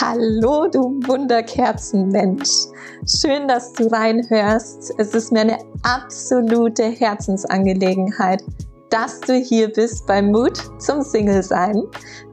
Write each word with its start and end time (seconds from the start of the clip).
Hallo, 0.00 0.68
du 0.68 1.00
Wunderkerzenmensch. 1.08 2.68
Schön, 3.04 3.48
dass 3.48 3.72
du 3.72 3.88
reinhörst. 3.88 4.92
Es 4.96 5.12
ist 5.12 5.32
mir 5.32 5.40
eine 5.40 5.58
absolute 5.82 6.84
Herzensangelegenheit, 6.84 8.44
dass 8.90 9.18
du 9.20 9.34
hier 9.34 9.72
bist 9.72 10.06
bei 10.06 10.22
Mut 10.22 10.56
zum 10.78 11.02
Single-Sein, 11.02 11.82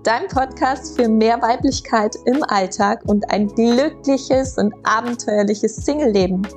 dein 0.03 0.27
Podcast 0.27 0.95
für 0.95 1.09
mehr 1.09 1.41
Weiblichkeit 1.41 2.15
im 2.25 2.43
Alltag 2.43 3.01
und 3.07 3.27
ein 3.31 3.47
glückliches 3.47 4.59
und 4.59 4.71
abenteuerliches 4.83 5.77
Single-Leben. 5.77 6.47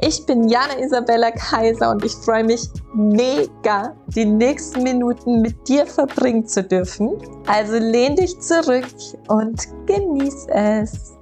Ich 0.00 0.26
bin 0.26 0.48
Jana 0.48 0.80
Isabella 0.80 1.30
Kaiser 1.30 1.92
und 1.92 2.04
ich 2.04 2.12
freue 2.12 2.42
mich 2.42 2.68
mega, 2.94 3.94
die 4.08 4.24
nächsten 4.24 4.82
Minuten 4.82 5.42
mit 5.42 5.68
dir 5.68 5.86
verbringen 5.86 6.44
zu 6.44 6.64
dürfen. 6.64 7.12
Also 7.46 7.76
lehn 7.76 8.16
dich 8.16 8.40
zurück 8.40 8.86
und 9.28 9.68
genieß 9.90 10.46
es. 10.50 11.16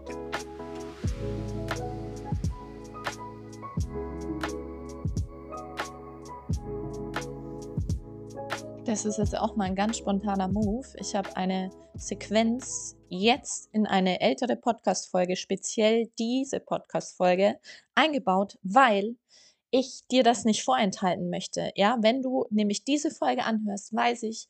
Das 8.84 9.04
ist 9.06 9.18
jetzt 9.18 9.36
auch 9.36 9.56
mal 9.56 9.64
ein 9.64 9.74
ganz 9.74 9.98
spontaner 9.98 10.48
Move. 10.48 10.86
Ich 10.96 11.14
habe 11.14 11.34
eine 11.36 11.70
Sequenz 11.94 12.96
jetzt 13.08 13.70
in 13.72 13.86
eine 13.86 14.20
ältere 14.20 14.56
Podcast-Folge, 14.56 15.36
speziell 15.36 16.10
diese 16.18 16.60
Podcast-Folge, 16.60 17.58
eingebaut, 17.94 18.58
weil 18.62 19.16
ich 19.70 20.02
dir 20.10 20.22
das 20.22 20.44
nicht 20.44 20.62
vorenthalten 20.62 21.30
möchte. 21.30 21.70
Ja, 21.74 21.98
wenn 22.02 22.22
du 22.22 22.44
nämlich 22.50 22.84
diese 22.84 23.10
Folge 23.10 23.44
anhörst, 23.44 23.94
weiß 23.94 24.24
ich, 24.24 24.48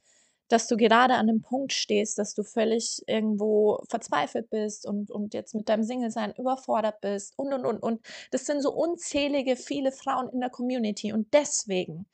dass 0.48 0.66
du 0.66 0.77
gerade 0.77 1.15
an 1.15 1.29
einem 1.29 1.43
Punkt 1.43 1.73
stehst, 1.73 2.19
dass 2.19 2.34
du 2.34 2.42
völlig 2.42 3.03
irgendwo 3.06 3.81
verzweifelt 3.89 4.50
bist 4.50 4.86
und, 4.86 5.11
und 5.11 5.34
jetzt 5.34 5.55
mit 5.55 5.69
deinem 5.69 5.84
Single-Sein 5.84 6.34
überfordert 6.36 7.03
bist 7.03 7.39
und, 7.39 7.53
und, 7.53 7.67
und, 7.67 7.83
und. 7.83 8.00
Das 8.31 8.47
sind 8.47 8.62
so 8.62 8.73
unzählige, 8.73 9.56
viele 9.56 9.92
Frauen 9.92 10.31
in 10.31 10.41
der 10.41 10.50
Community 10.50 11.12
und 11.12 11.34
deswegen 11.34 12.06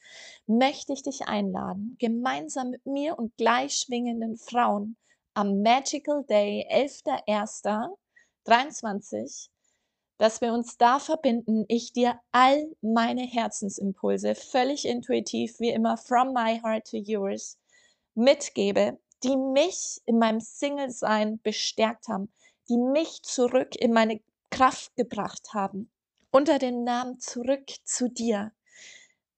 möchte 0.47 0.93
ich 0.93 1.03
dich 1.03 1.29
einladen, 1.29 1.97
gemeinsam 2.01 2.71
mit 2.71 2.85
mir 2.87 3.19
und 3.19 3.37
gleichschwingenden 3.37 4.37
Frauen 4.37 4.97
am 5.35 5.63
Magical 5.63 6.25
Day, 6.29 6.67
11.01.23, 6.71 9.49
dass 10.19 10.41
wir 10.41 10.53
uns 10.53 10.77
da 10.77 10.99
verbinden, 10.99 11.65
ich 11.69 11.93
dir 11.93 12.19
all 12.31 12.67
meine 12.81 13.23
Herzensimpulse 13.23 14.35
völlig 14.35 14.87
intuitiv, 14.87 15.61
wie 15.61 15.71
immer, 15.71 15.97
from 15.97 16.33
my 16.33 16.61
heart 16.61 16.89
to 16.89 16.97
yours, 16.97 17.59
mitgebe, 18.15 18.99
die 19.23 19.37
mich 19.37 20.01
in 20.07 20.19
meinem 20.19 20.41
Single-Sein 20.41 21.41
bestärkt 21.43 22.09
haben, 22.09 22.33
die 22.69 22.77
mich 22.77 23.23
zurück 23.23 23.75
in 23.77 23.93
meine 23.93 24.21
Kraft 24.51 24.95
gebracht 24.97 25.49
haben, 25.53 25.91
unter 26.31 26.59
dem 26.59 26.85
Namen 26.85 27.19
zurück 27.21 27.71
zu 27.85 28.09
dir. 28.09 28.53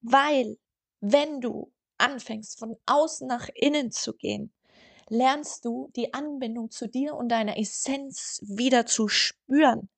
Weil, 0.01 0.57
wenn 0.99 1.41
du 1.41 1.71
anfängst, 1.97 2.59
von 2.59 2.77
außen 2.85 3.27
nach 3.27 3.49
innen 3.55 3.91
zu 3.91 4.13
gehen, 4.13 4.53
lernst 5.09 5.65
du 5.65 5.89
die 5.95 6.13
Anbindung 6.13 6.69
zu 6.69 6.87
dir 6.87 7.15
und 7.15 7.29
deiner 7.29 7.57
Essenz 7.57 8.41
wieder 8.43 8.85
zu 8.85 9.07
spüren 9.07 9.89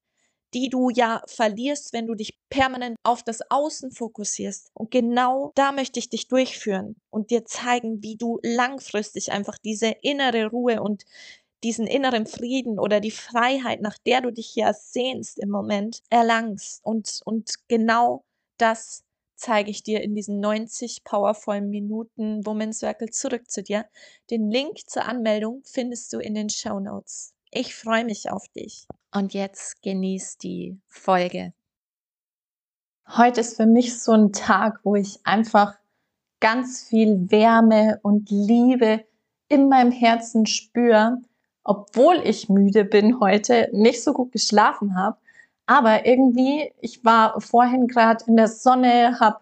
die 0.54 0.70
du 0.70 0.90
ja 0.90 1.22
verlierst, 1.28 1.94
wenn 1.94 2.08
du 2.08 2.16
dich 2.16 2.38
permanent 2.50 2.98
auf 3.04 3.24
das 3.24 3.40
Außen 3.50 3.92
fokussierst. 3.92 4.72
Und 4.74 4.92
genau 4.92 5.52
da 5.56 5.72
möchte 5.72 6.00
ich 6.00 6.10
dich 6.10 6.28
durchführen 6.28 6.96
und 7.10 7.30
dir 7.32 7.46
zeigen, 7.46 8.02
wie 8.02 8.16
du 8.16 8.40
langfristig 8.44 9.32
einfach 9.32 9.58
diese 9.58 9.96
innere 10.02 10.48
Ruhe 10.48 10.82
und 10.82 11.06
diesen 11.64 11.88
inneren 11.88 12.26
Frieden 12.26 12.80
oder 12.80 13.00
die 13.00 13.12
Freiheit, 13.12 13.82
nach 13.82 13.98
der 13.98 14.22
du 14.22 14.32
dich 14.32 14.56
ja 14.56 14.74
sehnst 14.74 15.40
im 15.40 15.50
Moment, 15.50 16.02
erlangst. 16.10 16.80
Und, 16.84 17.20
und 17.26 17.54
genau 17.68 18.24
das 18.58 19.04
zeige 19.36 19.72
ich 19.72 19.84
dir 19.84 20.02
in 20.02 20.16
diesen 20.16 20.40
90 20.40 21.04
powervollen 21.04 21.70
Minuten 21.70 22.46
Woman 22.46 22.74
Circle 22.74 23.10
zurück 23.10 23.50
zu 23.50 23.64
dir. 23.64 23.86
Den 24.30 24.50
Link 24.50 24.90
zur 24.90 25.06
Anmeldung 25.06 25.64
findest 25.66 26.14
du 26.14 26.20
in 26.20 26.34
den 26.34 26.50
Show 26.50 26.80
Notes. 26.80 27.34
Ich 27.52 27.76
freue 27.76 28.06
mich 28.06 28.30
auf 28.32 28.48
dich. 28.50 28.86
Und 29.12 29.34
jetzt 29.34 29.82
genieß 29.82 30.38
die 30.38 30.80
Folge. 30.88 31.54
Heute 33.08 33.42
ist 33.42 33.58
für 33.58 33.66
mich 33.66 34.00
so 34.00 34.12
ein 34.12 34.32
Tag, 34.34 34.82
wo 34.84 34.96
ich 34.96 35.20
einfach 35.24 35.80
ganz 36.40 36.84
viel 36.84 37.32
Wärme 37.32 38.00
und 38.04 38.30
Liebe 38.30 39.04
in 39.48 39.68
meinem 39.68 39.92
Herzen 39.92 40.46
spüre, 40.46 41.18
obwohl 41.64 42.22
ich 42.24 42.50
müde 42.50 42.86
bin 42.86 43.20
heute, 43.20 43.70
nicht 43.74 44.04
so 44.04 44.14
gut 44.14 44.32
geschlafen 44.32 44.96
habe. 44.96 45.18
Aber 45.66 46.06
irgendwie, 46.06 46.72
ich 46.80 47.04
war 47.04 47.42
vorhin 47.42 47.88
gerade 47.88 48.24
in 48.28 48.36
der 48.36 48.48
Sonne, 48.48 49.20
habe 49.20 49.40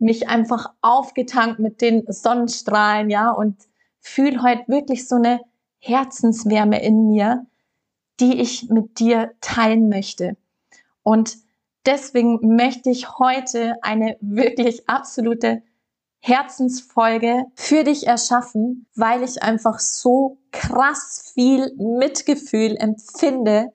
mich 0.00 0.28
einfach 0.28 0.72
aufgetankt 0.82 1.60
mit 1.60 1.80
den 1.80 2.04
Sonnenstrahlen, 2.08 3.10
ja, 3.10 3.30
und 3.30 3.56
fühle 4.00 4.42
heute 4.42 4.64
wirklich 4.66 5.06
so 5.06 5.16
eine 5.16 5.40
Herzenswärme 5.78 6.82
in 6.82 7.06
mir, 7.06 7.46
die 8.20 8.40
ich 8.40 8.68
mit 8.68 8.98
dir 8.98 9.32
teilen 9.40 9.88
möchte. 9.88 10.36
Und 11.02 11.36
deswegen 11.86 12.56
möchte 12.56 12.90
ich 12.90 13.18
heute 13.18 13.76
eine 13.82 14.16
wirklich 14.20 14.88
absolute 14.88 15.62
Herzensfolge 16.20 17.44
für 17.54 17.84
dich 17.84 18.06
erschaffen, 18.06 18.86
weil 18.94 19.22
ich 19.22 19.42
einfach 19.42 19.78
so 19.78 20.38
krass 20.52 21.32
viel 21.34 21.74
Mitgefühl 21.76 22.76
empfinde, 22.76 23.72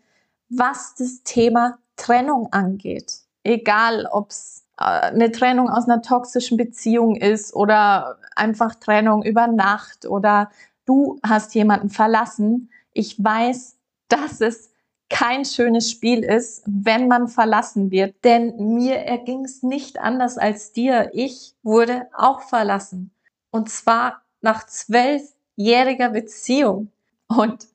was 0.50 0.96
das 0.96 1.22
Thema 1.24 1.78
Trennung 1.96 2.52
angeht. 2.52 3.20
Egal, 3.44 4.08
ob 4.12 4.32
es 4.32 4.66
äh, 4.80 4.84
eine 4.84 5.32
Trennung 5.32 5.70
aus 5.70 5.88
einer 5.88 6.02
toxischen 6.02 6.58
Beziehung 6.58 7.16
ist 7.16 7.54
oder 7.54 8.18
einfach 8.36 8.76
Trennung 8.76 9.24
über 9.24 9.48
Nacht 9.48 10.08
oder 10.08 10.50
du 10.86 11.20
hast 11.22 11.54
jemanden 11.54 11.90
verlassen. 11.90 12.72
Ich 12.94 13.24
weiß, 13.24 13.78
dass 14.10 14.42
es 14.42 14.72
kein 15.10 15.44
schönes 15.44 15.90
Spiel 15.90 16.24
ist, 16.24 16.64
wenn 16.68 17.08
man 17.08 17.28
verlassen 17.28 17.90
wird. 17.90 18.24
Denn 18.24 18.76
mir 18.76 18.98
erging 18.98 19.44
es 19.44 19.64
nicht 19.64 20.00
anders 20.00 20.38
als 20.38 20.72
dir. 20.72 21.10
Ich 21.14 21.56
wurde 21.64 22.08
auch 22.14 22.42
verlassen. 22.42 23.12
Und 23.50 23.70
zwar 23.70 24.22
nach 24.42 24.66
zwölfjähriger 24.68 26.10
Beziehung. 26.10 26.92
Und 27.28 27.68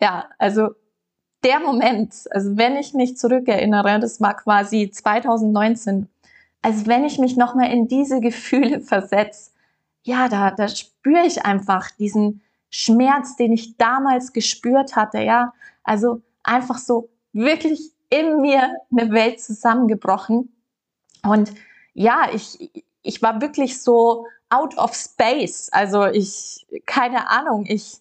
ja, 0.00 0.26
also 0.38 0.70
der 1.44 1.60
Moment, 1.60 2.14
also 2.30 2.56
wenn 2.56 2.76
ich 2.76 2.94
mich 2.94 3.16
zurückerinnere, 3.16 4.00
das 4.00 4.20
war 4.20 4.36
quasi 4.36 4.90
2019, 4.90 6.08
als 6.62 6.86
wenn 6.86 7.04
ich 7.04 7.18
mich 7.18 7.36
nochmal 7.36 7.72
in 7.72 7.88
diese 7.88 8.20
Gefühle 8.20 8.80
versetze, 8.80 9.50
ja, 10.04 10.28
da, 10.28 10.50
da 10.50 10.68
spüre 10.68 11.26
ich 11.26 11.44
einfach 11.44 11.90
diesen 11.92 12.42
Schmerz, 12.70 13.36
den 13.36 13.52
ich 13.52 13.76
damals 13.76 14.32
gespürt 14.32 14.96
hatte, 14.96 15.20
ja, 15.20 15.52
also 15.82 16.22
einfach 16.42 16.78
so 16.78 17.08
wirklich 17.32 17.92
in 18.10 18.40
mir 18.40 18.76
eine 18.90 19.10
Welt 19.12 19.40
zusammengebrochen. 19.40 20.54
Und 21.24 21.52
ja, 21.94 22.28
ich, 22.32 22.70
ich 23.02 23.22
war 23.22 23.40
wirklich 23.40 23.82
so 23.82 24.26
out 24.50 24.76
of 24.76 24.94
space. 24.94 25.70
Also 25.72 26.06
ich, 26.06 26.66
keine 26.84 27.30
Ahnung, 27.30 27.64
ich, 27.66 27.98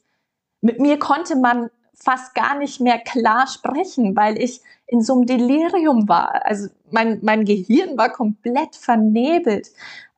mit 0.61 0.79
mir 0.79 0.99
konnte 0.99 1.35
man 1.35 1.69
fast 1.93 2.35
gar 2.35 2.57
nicht 2.57 2.81
mehr 2.81 2.99
klar 2.99 3.47
sprechen, 3.47 4.15
weil 4.15 4.41
ich 4.41 4.61
in 4.87 5.01
so 5.01 5.13
einem 5.13 5.25
Delirium 5.25 6.09
war. 6.09 6.45
Also 6.45 6.67
mein, 6.89 7.19
mein 7.21 7.45
Gehirn 7.45 7.97
war 7.97 8.09
komplett 8.09 8.75
vernebelt. 8.75 9.69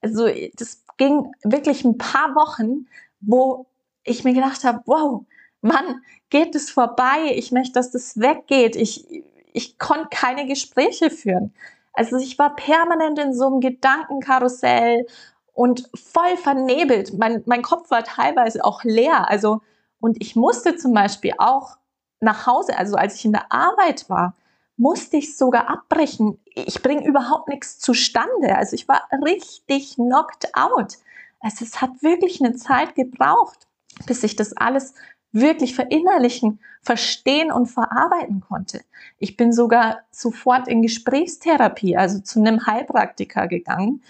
Also 0.02 0.28
das 0.56 0.84
ging 0.98 1.32
wirklich 1.44 1.84
ein 1.84 1.98
paar 1.98 2.34
Wochen, 2.36 2.88
wo 3.20 3.68
ich 4.04 4.24
mir 4.24 4.34
gedacht 4.34 4.64
habe, 4.64 4.82
wow, 4.86 5.26
wann 5.64 6.04
geht 6.30 6.54
es 6.54 6.70
vorbei? 6.70 7.34
Ich 7.34 7.52
möchte, 7.52 7.74
dass 7.74 7.90
das 7.90 8.20
weggeht. 8.20 8.76
Ich, 8.76 9.08
ich 9.54 9.80
konnte 9.80 10.10
keine 10.12 10.46
Gespräche 10.46 11.10
führen. 11.10 11.54
Also 11.94 12.18
ich 12.18 12.38
war 12.38 12.56
permanent 12.56 13.18
in 13.20 13.34
so 13.34 13.48
einem 13.48 13.60
Gedankenkarussell 13.60 15.08
und 15.54 15.90
voll 15.96 16.38
vernebelt. 16.38 17.18
Mein, 17.18 17.44
mein 17.46 17.62
Kopf 17.62 17.90
war 17.92 18.04
teilweise 18.04 18.64
auch 18.64 18.84
leer. 18.84 19.30
Also, 19.30 19.62
und 20.00 20.22
ich 20.22 20.36
musste 20.36 20.76
zum 20.76 20.94
Beispiel 20.94 21.34
auch 21.38 21.78
nach 22.20 22.48
Hause, 22.48 22.78
also 22.78 22.96
als 22.96 23.16
ich 23.16 23.26
in 23.26 23.34
der 23.34 23.52
Arbeit 23.52 24.10
war, 24.10 24.36
musste 24.76 25.18
ich 25.18 25.38
sogar 25.38 25.70
abbrechen. 25.70 26.40
Ich 26.46 26.82
bringe 26.82 27.06
überhaupt 27.06 27.48
nichts 27.48 27.80
zustande. 27.80 28.56
Also 28.56 28.76
ich 28.76 28.88
war 28.88 29.08
richtig 29.24 29.96
knocked 29.96 30.50
out. 30.56 30.98
Also 31.40 31.64
es 31.64 31.82
hat 31.82 32.02
wirklich 32.02 32.42
eine 32.42 32.56
Zeit 32.56 32.96
gebraucht, 32.96 33.68
bis 34.08 34.24
ich 34.24 34.36
das 34.36 34.58
alles 34.58 34.96
wirklich 35.34 35.76
verinnerlichen, 35.76 36.60
verstehen 36.82 37.52
und 37.52 37.66
verarbeiten 37.66 38.40
konnte. 38.40 38.82
Ich 39.18 39.36
bin 39.36 39.52
sogar 39.52 40.00
sofort 40.12 40.68
in 40.68 40.82
Gesprächstherapie, 40.82 41.98
also 41.98 42.20
zu 42.20 42.40
einem 42.40 42.66
Heilpraktiker 42.66 43.48
gegangen, 43.48 44.04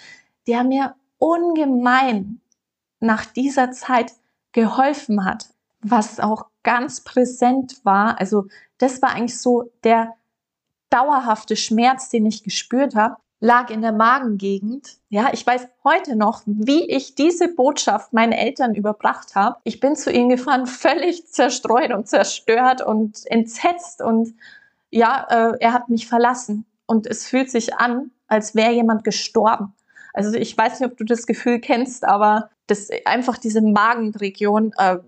der 0.48 0.64
mir 0.64 0.96
ungemein 1.18 2.42
nach 3.00 3.26
dieser 3.26 3.72
Zeit 3.72 4.14
geholfen 4.52 5.26
hat, 5.26 5.50
was 5.82 6.20
auch 6.20 6.48
ganz 6.64 7.02
präsent 7.02 7.80
war. 7.84 8.20
Also 8.20 8.48
das 8.78 9.02
war 9.02 9.12
eigentlich 9.12 9.40
so 9.40 9.72
der 9.84 10.16
dauerhafte 10.90 11.56
Schmerz, 11.56 12.10
den 12.10 12.26
ich 12.26 12.44
gespürt 12.44 12.96
habe, 12.96 13.18
lag 13.44 13.70
in 13.70 13.82
der 13.82 13.92
Magengegend. 13.92 14.96
Ja, 15.10 15.32
ich 15.34 15.46
weiß 15.46 15.68
heute 15.84 16.16
noch, 16.16 16.44
wie 16.46 16.90
ich 16.90 17.14
diese 17.14 17.50
Botschaft 17.50 18.14
meinen 18.14 18.32
Eltern 18.32 18.74
überbracht 18.74 19.36
habe. 19.36 19.58
Ich 19.66 19.82
bin 19.82 19.98
zu 19.98 20.14
ihnen 20.14 20.30
gefahren, 20.30 20.66
völlig 20.66 21.28
zerstreut 21.28 21.92
und 21.92 22.08
zerstört 22.08 22.82
und 22.82 23.26
entsetzt 23.26 24.02
und 24.02 24.34
ja, 24.92 25.28
äh, 25.30 25.58
er 25.60 25.74
hat 25.74 25.90
mich 25.90 26.08
verlassen 26.08 26.66
und 26.86 27.06
es 27.06 27.28
fühlt 27.28 27.52
sich 27.52 27.76
an, 27.76 28.12
als 28.28 28.56
wäre 28.56 28.72
jemand 28.72 29.04
gestorben. 29.04 29.74
Also 30.14 30.38
ich 30.38 30.58
weiß 30.58 30.80
nicht, 30.80 30.90
ob 30.90 30.98
du 30.98 31.04
das 31.04 31.28
Gefühl 31.28 31.60
kennst, 31.60 32.06
aber 32.06 32.50
das 32.68 32.88
einfach 33.04 33.38
diese 33.38 33.62
Magenregion, 33.62 34.72
äh, 34.78 35.00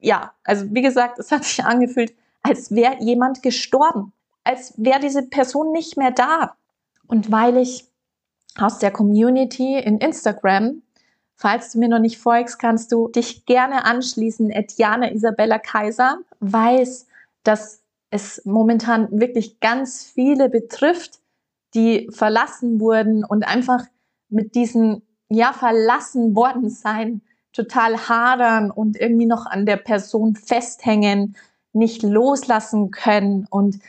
ja, 0.00 0.32
also 0.44 0.66
wie 0.70 0.82
gesagt, 0.82 1.18
es 1.18 1.32
hat 1.32 1.42
sich 1.42 1.64
angefühlt, 1.64 2.14
als 2.42 2.70
wäre 2.70 2.98
jemand 3.00 3.42
gestorben, 3.42 4.12
als 4.44 4.74
wäre 4.76 5.00
diese 5.00 5.22
Person 5.22 5.72
nicht 5.72 5.96
mehr 5.96 6.12
da. 6.12 6.54
Und 7.10 7.32
weil 7.32 7.56
ich 7.56 7.88
aus 8.56 8.78
der 8.78 8.92
Community 8.92 9.76
in 9.76 9.98
Instagram, 9.98 10.82
falls 11.34 11.72
du 11.72 11.80
mir 11.80 11.88
noch 11.88 11.98
nicht 11.98 12.18
folgst, 12.18 12.60
kannst 12.60 12.92
du 12.92 13.08
dich 13.08 13.46
gerne 13.46 13.84
anschließen, 13.84 14.50
Etiane 14.50 15.12
Isabella 15.12 15.58
Kaiser, 15.58 16.18
weiß, 16.38 17.08
dass 17.42 17.82
es 18.10 18.44
momentan 18.44 19.08
wirklich 19.10 19.58
ganz 19.58 20.04
viele 20.04 20.48
betrifft, 20.48 21.18
die 21.74 22.08
verlassen 22.12 22.78
wurden 22.78 23.24
und 23.24 23.42
einfach 23.42 23.84
mit 24.28 24.54
diesen, 24.54 25.02
ja, 25.28 25.52
verlassen 25.52 26.36
worden 26.36 26.70
sein, 26.70 27.22
total 27.52 28.08
hadern 28.08 28.70
und 28.70 28.96
irgendwie 28.96 29.26
noch 29.26 29.46
an 29.46 29.66
der 29.66 29.78
Person 29.78 30.36
festhängen, 30.36 31.36
nicht 31.72 32.02
loslassen 32.04 32.92
können. 32.92 33.46
Und 33.50 33.80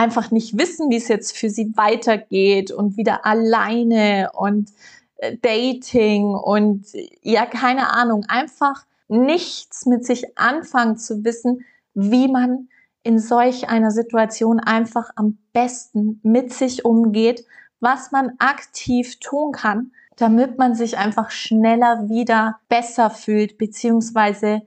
einfach 0.00 0.30
nicht 0.30 0.56
wissen, 0.56 0.88
wie 0.88 0.96
es 0.96 1.08
jetzt 1.08 1.36
für 1.36 1.50
sie 1.50 1.76
weitergeht 1.76 2.70
und 2.70 2.96
wieder 2.96 3.26
alleine 3.26 4.30
und 4.32 4.70
äh, 5.16 5.36
Dating 5.36 6.34
und 6.34 6.86
ja, 7.20 7.44
keine 7.44 7.90
Ahnung, 7.90 8.24
einfach 8.26 8.86
nichts 9.08 9.84
mit 9.84 10.06
sich 10.06 10.38
anfangen 10.38 10.96
zu 10.96 11.22
wissen, 11.22 11.66
wie 11.92 12.28
man 12.28 12.68
in 13.02 13.18
solch 13.18 13.68
einer 13.68 13.90
Situation 13.90 14.58
einfach 14.58 15.10
am 15.16 15.38
besten 15.52 16.20
mit 16.22 16.52
sich 16.52 16.84
umgeht, 16.86 17.44
was 17.80 18.10
man 18.10 18.32
aktiv 18.38 19.18
tun 19.20 19.52
kann, 19.52 19.92
damit 20.16 20.56
man 20.56 20.74
sich 20.74 20.96
einfach 20.96 21.30
schneller 21.30 22.08
wieder 22.08 22.58
besser 22.70 23.10
fühlt, 23.10 23.58
beziehungsweise 23.58 24.62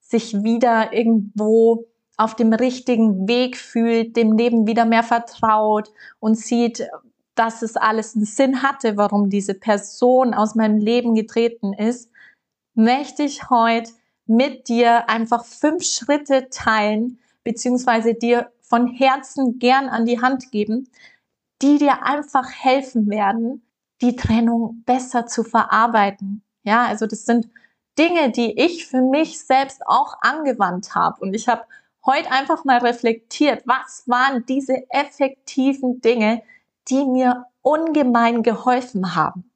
sich 0.00 0.42
wieder 0.42 0.92
irgendwo 0.92 1.86
auf 2.22 2.36
dem 2.36 2.52
richtigen 2.52 3.26
Weg 3.26 3.56
fühlt, 3.56 4.16
dem 4.16 4.36
Leben 4.36 4.66
wieder 4.66 4.84
mehr 4.84 5.02
vertraut 5.02 5.92
und 6.20 6.38
sieht, 6.38 6.88
dass 7.34 7.62
es 7.62 7.76
alles 7.76 8.14
einen 8.14 8.24
Sinn 8.24 8.62
hatte, 8.62 8.96
warum 8.96 9.28
diese 9.28 9.54
Person 9.54 10.34
aus 10.34 10.54
meinem 10.54 10.78
Leben 10.78 11.14
getreten 11.14 11.72
ist, 11.72 12.10
möchte 12.74 13.22
ich 13.22 13.50
heute 13.50 13.90
mit 14.26 14.68
dir 14.68 15.08
einfach 15.08 15.44
fünf 15.44 15.84
Schritte 15.84 16.48
teilen, 16.50 17.18
beziehungsweise 17.42 18.14
dir 18.14 18.52
von 18.60 18.86
Herzen 18.86 19.58
gern 19.58 19.88
an 19.88 20.06
die 20.06 20.20
Hand 20.20 20.50
geben, 20.50 20.88
die 21.60 21.78
dir 21.78 22.04
einfach 22.04 22.48
helfen 22.50 23.10
werden, 23.10 23.62
die 24.00 24.16
Trennung 24.16 24.82
besser 24.86 25.26
zu 25.26 25.42
verarbeiten. 25.42 26.42
Ja, 26.62 26.86
also 26.86 27.06
das 27.06 27.24
sind 27.24 27.48
Dinge, 27.98 28.30
die 28.30 28.58
ich 28.58 28.86
für 28.86 29.02
mich 29.02 29.44
selbst 29.44 29.82
auch 29.86 30.16
angewandt 30.20 30.94
habe. 30.94 31.20
Und 31.20 31.34
ich 31.34 31.48
habe 31.48 31.64
heute 32.04 32.30
einfach 32.30 32.64
mal 32.64 32.78
reflektiert, 32.78 33.62
was 33.66 34.04
waren 34.06 34.44
diese 34.46 34.84
effektiven 34.90 36.00
Dinge, 36.00 36.42
die 36.88 37.04
mir 37.04 37.46
ungemein 37.62 38.42
geholfen 38.42 39.14
haben. 39.14 39.50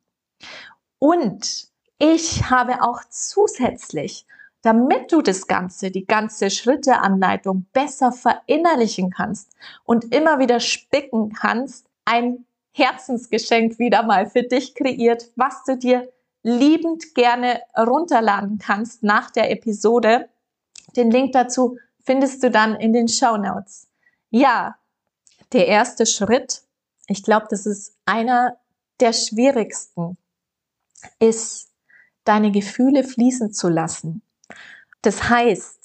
Und 0.98 1.68
ich 1.98 2.50
habe 2.50 2.82
auch 2.82 3.00
zusätzlich, 3.10 4.26
damit 4.62 5.12
du 5.12 5.22
das 5.22 5.46
Ganze, 5.46 5.90
die 5.90 6.06
ganze 6.06 6.50
Schritteanleitung 6.50 7.66
besser 7.72 8.12
verinnerlichen 8.12 9.10
kannst 9.10 9.52
und 9.84 10.14
immer 10.14 10.38
wieder 10.38 10.60
spicken 10.60 11.32
kannst, 11.32 11.86
ein 12.04 12.46
Herzensgeschenk 12.72 13.78
wieder 13.78 14.02
mal 14.02 14.28
für 14.28 14.42
dich 14.42 14.74
kreiert, 14.74 15.30
was 15.36 15.64
du 15.64 15.76
dir 15.76 16.08
liebend 16.42 17.14
gerne 17.14 17.60
runterladen 17.76 18.58
kannst 18.58 19.02
nach 19.02 19.30
der 19.30 19.50
Episode. 19.50 20.28
Den 20.94 21.10
Link 21.10 21.32
dazu 21.32 21.78
findest 22.06 22.42
du 22.42 22.50
dann 22.50 22.76
in 22.76 22.92
den 22.92 23.08
Show 23.08 23.36
Notes. 23.36 23.88
Ja, 24.30 24.78
der 25.52 25.66
erste 25.66 26.06
Schritt, 26.06 26.62
ich 27.08 27.22
glaube, 27.22 27.46
das 27.50 27.66
ist 27.66 27.96
einer 28.06 28.56
der 29.00 29.12
schwierigsten, 29.12 30.16
ist, 31.18 31.72
deine 32.24 32.50
Gefühle 32.50 33.04
fließen 33.04 33.52
zu 33.52 33.68
lassen. 33.68 34.22
Das 35.02 35.28
heißt, 35.28 35.78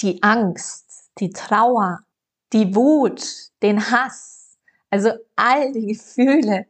die 0.00 0.22
Angst, 0.22 1.10
die 1.18 1.30
Trauer, 1.30 2.00
die 2.52 2.74
Wut, 2.74 3.22
den 3.62 3.90
Hass, 3.90 4.56
also 4.90 5.12
all 5.36 5.72
die 5.72 5.86
Gefühle, 5.86 6.66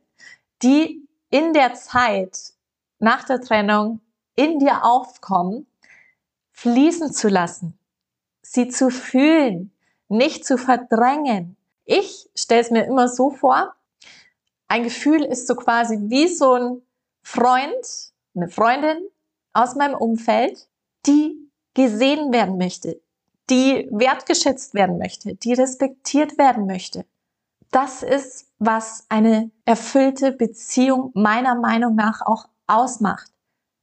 die 0.63 1.07
in 1.31 1.53
der 1.53 1.75
Zeit 1.75 2.53
nach 2.99 3.25
der 3.25 3.41
Trennung 3.41 4.01
in 4.35 4.59
dir 4.59 4.85
aufkommen, 4.85 5.67
fließen 6.53 7.13
zu 7.13 7.29
lassen 7.29 7.79
sie 8.43 8.69
zu 8.69 8.91
fühlen, 8.91 9.73
nicht 10.09 10.45
zu 10.45 10.59
verdrängen. 10.59 11.57
Ich 11.85 12.29
stelle 12.35 12.61
es 12.61 12.71
mir 12.71 12.85
immer 12.85 13.09
so 13.09 13.31
vor, 13.31 13.75
ein 14.69 14.83
Gefühl 14.83 15.23
ist 15.25 15.47
so 15.47 15.55
quasi 15.55 15.97
wie 16.09 16.29
so 16.29 16.55
ein 16.55 16.83
Freund, 17.23 18.13
eine 18.35 18.49
Freundin 18.49 18.99
aus 19.53 19.75
meinem 19.75 19.95
Umfeld, 19.95 20.69
die 21.07 21.51
gesehen 21.75 22.33
werden 22.33 22.59
möchte, 22.59 23.01
die 23.51 23.89
wertgeschätzt 23.91 24.75
werden 24.75 24.99
möchte, 24.99 25.35
die 25.35 25.55
respektiert 25.55 26.39
werden 26.39 26.67
möchte. 26.67 27.07
Das 27.71 28.03
ist, 28.03 28.47
was 28.59 29.05
eine 29.09 29.51
erfüllte 29.65 30.33
Beziehung 30.33 31.11
meiner 31.15 31.55
Meinung 31.55 31.95
nach 31.95 32.23
auch 32.23 32.49
ausmacht. 32.67 33.31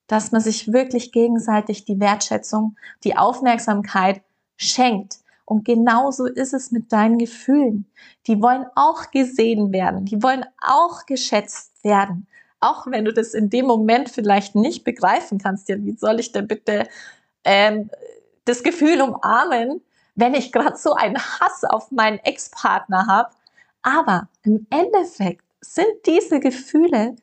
Dass 0.08 0.32
man 0.32 0.42
sich 0.42 0.72
wirklich 0.72 1.12
gegenseitig 1.12 1.86
die 1.86 2.00
Wertschätzung, 2.00 2.78
die 3.04 3.18
Aufmerksamkeit 3.18 4.22
schenkt. 4.58 5.20
Und 5.46 5.64
genauso 5.64 6.26
ist 6.26 6.54
es 6.54 6.72
mit 6.72 6.92
deinen 6.92 7.20
Gefühlen. 7.20 7.86
Die 8.26 8.42
wollen 8.42 8.66
auch 8.76 9.12
gesehen 9.12 9.72
werden. 9.72 10.06
Die 10.06 10.22
wollen 10.24 10.46
auch 10.60 11.06
geschätzt 11.06 11.84
werden. 11.84 12.28
Auch 12.60 12.88
wenn 12.88 13.06
du 13.06 13.14
das 13.14 13.36
in 13.36 13.50
dem 13.50 13.68
Moment 13.68 14.10
vielleicht 14.10 14.56
nicht 14.56 14.84
begreifen 14.84 15.38
kannst. 15.38 15.70
Ja, 15.70 15.76
wie 15.80 15.96
soll 15.96 16.20
ich 16.20 16.32
denn 16.32 16.48
bitte 16.48 16.88
ähm, 17.44 17.92
das 18.46 18.64
Gefühl 18.64 19.02
umarmen, 19.02 19.82
wenn 20.16 20.34
ich 20.34 20.52
gerade 20.52 20.78
so 20.78 20.94
einen 20.94 21.18
Hass 21.18 21.64
auf 21.64 21.92
meinen 21.92 22.18
Ex-Partner 22.20 23.06
habe? 23.06 23.30
Aber 23.84 24.30
im 24.44 24.66
Endeffekt 24.72 25.46
sind 25.62 25.88
diese 26.08 26.40
Gefühle 26.40 27.16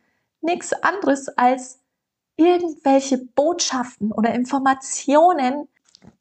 nichts 0.43 0.73
anderes 0.73 1.29
als 1.29 1.81
irgendwelche 2.37 3.19
Botschaften 3.19 4.13
oder 4.13 4.33
Informationen, 4.35 5.69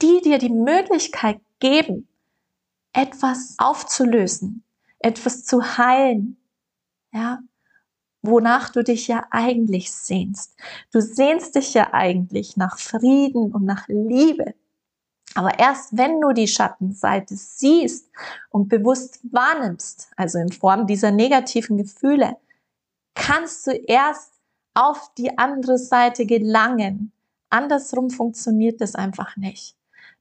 die 0.02 0.22
dir 0.22 0.38
die 0.38 0.50
Möglichkeit 0.50 1.40
geben, 1.60 2.08
etwas 2.94 3.56
aufzulösen, 3.58 4.64
etwas 5.00 5.46
zu 5.46 5.78
heilen, 5.78 6.38
ja, 7.14 7.40
wonach 8.22 8.70
du 8.70 8.84
dich 8.84 9.08
ja 9.08 9.26
eigentlich 9.32 9.92
sehnst. 9.92 10.56
Du 10.92 11.02
sehnst 11.02 11.56
dich 11.56 11.74
ja 11.74 11.94
eigentlich 11.94 12.58
nach 12.58 12.78
Frieden 12.78 13.52
und 13.52 13.66
nach 13.66 13.88
Liebe. 13.88 14.54
Aber 15.34 15.58
erst 15.58 15.98
wenn 15.98 16.20
du 16.20 16.34
die 16.34 16.48
Schattenseite 16.48 17.36
siehst 17.36 18.10
und 18.50 18.68
bewusst 18.68 19.20
wahrnimmst, 19.32 20.12
also 20.18 20.40
in 20.40 20.52
Form 20.52 20.88
dieser 20.88 21.12
negativen 21.12 21.78
Gefühle, 21.78 22.38
kannst 23.16 23.66
du 23.66 23.72
erst 23.72 24.34
auf 24.74 25.14
die 25.18 25.38
andere 25.38 25.78
Seite 25.78 26.26
gelangen 26.26 27.12
Andersrum 27.52 28.10
funktioniert 28.10 28.82
das 28.82 28.96
einfach 28.96 29.38
nicht. 29.38 29.76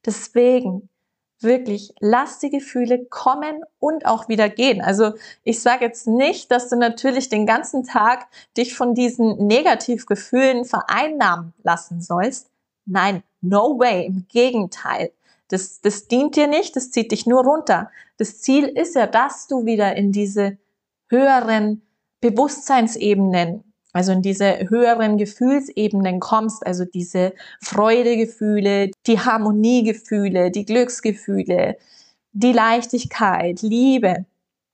Deswegen 0.05 0.89
wirklich, 1.43 1.95
lass 2.01 2.39
die 2.39 2.51
Gefühle 2.51 3.07
kommen 3.07 3.63
und 3.79 4.07
auch 4.07 4.29
wieder 4.29 4.49
gehen. 4.49 4.83
Also 4.83 5.15
ich 5.43 5.61
sage 5.61 5.85
jetzt 5.85 6.07
nicht, 6.07 6.51
dass 6.51 6.69
du 6.69 6.77
natürlich 6.77 7.29
den 7.29 7.47
ganzen 7.47 7.85
Tag 7.85 8.27
dich 8.57 8.75
von 8.75 8.95
diesen 8.95 9.47
Negativgefühlen 9.47 10.65
vereinnahmen 10.65 11.55
lassen 11.63 12.03
sollst. 12.03 12.51
Nein, 12.85 13.23
no 13.41 13.79
way, 13.79 14.07
im 14.07 14.27
Gegenteil. 14.29 15.13
Das, 15.49 15.81
das 15.81 16.07
dient 16.07 16.37
dir 16.37 16.47
nicht, 16.47 16.77
das 16.77 16.91
zieht 16.91 17.11
dich 17.11 17.27
nur 17.27 17.45
runter. 17.45 17.91
Das 18.19 18.41
Ziel 18.41 18.67
ist 18.67 18.95
ja, 18.95 19.07
dass 19.07 19.47
du 19.49 19.65
wieder 19.65 19.97
in 19.97 20.13
diese 20.13 20.59
höheren 21.09 21.83
Bewusstseinsebenen 22.21 23.65
also 23.92 24.12
in 24.12 24.23
diese 24.23 24.68
höheren 24.68 25.18
Gefühlsebenen 25.18 26.20
kommst, 26.20 26.66
also 26.66 26.85
diese 26.85 27.32
Freudegefühle, 27.61 28.90
die 29.06 29.18
Harmoniegefühle, 29.18 30.50
die 30.50 30.64
Glücksgefühle, 30.64 31.76
die 32.32 32.52
Leichtigkeit, 32.52 33.62
Liebe. 33.62 34.26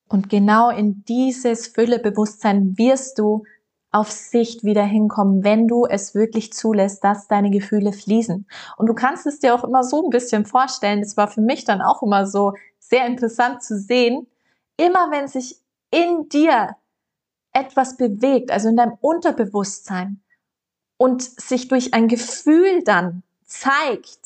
Und 0.09 0.29
genau 0.29 0.71
in 0.71 1.05
dieses 1.09 1.67
Füllebewusstsein 1.67 2.77
wirst 2.79 3.19
du 3.19 3.45
auf 3.91 4.11
Sicht 4.11 4.63
wieder 4.63 4.85
hinkommen, 4.85 5.43
wenn 5.43 5.67
du 5.67 5.87
es 5.87 6.15
wirklich 6.15 6.53
zulässt, 6.53 7.03
dass 7.03 7.29
deine 7.29 7.51
Gefühle 7.51 7.93
fließen. 7.93 8.47
Und 8.77 8.87
du 8.87 8.95
kannst 8.95 9.27
es 9.27 9.39
dir 9.39 9.55
auch 9.55 9.65
immer 9.65 9.83
so 9.83 10.05
ein 10.05 10.11
bisschen 10.11 10.45
vorstellen. 10.45 11.01
Das 11.01 11.17
war 11.17 11.29
für 11.29 11.41
mich 11.41 11.65
dann 11.65 11.81
auch 11.81 12.03
immer 12.03 12.27
so 12.27 12.53
sehr 12.79 13.07
interessant 13.07 13.63
zu 13.63 13.79
sehen. 13.79 14.27
Immer 14.77 15.11
wenn 15.11 15.29
sich 15.29 15.57
in 15.91 16.29
dir 16.29 16.77
etwas 17.57 17.97
bewegt, 17.97 18.51
also 18.51 18.69
in 18.69 18.77
deinem 18.77 18.99
Unterbewusstsein 19.01 20.21
und 20.99 21.23
sich 21.23 21.69
durch 21.69 21.95
ein 21.95 22.07
Gefühl 22.07 22.83
dann 22.85 23.23
zeigt, 23.45 24.21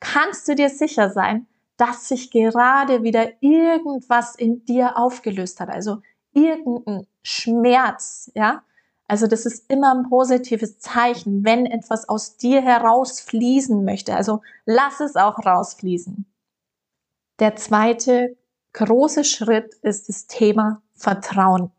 kannst 0.00 0.48
du 0.48 0.56
dir 0.56 0.68
sicher 0.68 1.10
sein, 1.10 1.46
dass 1.76 2.08
sich 2.08 2.32
gerade 2.32 3.04
wieder 3.04 3.30
irgendwas 3.40 4.34
in 4.34 4.64
dir 4.64 4.98
aufgelöst 4.98 5.60
hat. 5.60 5.70
Also 5.70 6.02
irgendein 6.32 7.06
Schmerz, 7.22 8.30
ja. 8.34 8.64
Also 9.06 9.26
das 9.26 9.46
ist 9.46 9.70
immer 9.70 9.94
ein 9.94 10.08
positives 10.08 10.78
Zeichen, 10.78 11.44
wenn 11.44 11.66
etwas 11.66 12.08
aus 12.08 12.38
dir 12.38 12.62
herausfließen 12.62 13.84
möchte. 13.84 14.16
Also 14.16 14.40
lass 14.64 14.98
es 15.00 15.14
auch 15.14 15.44
rausfließen. 15.44 16.24
Der 17.38 17.54
zweite 17.54 18.36
große 18.72 19.24
Schritt 19.24 19.74
ist 19.82 20.08
das 20.08 20.26
Thema 20.26 20.82
Vertrauen. 20.94 21.70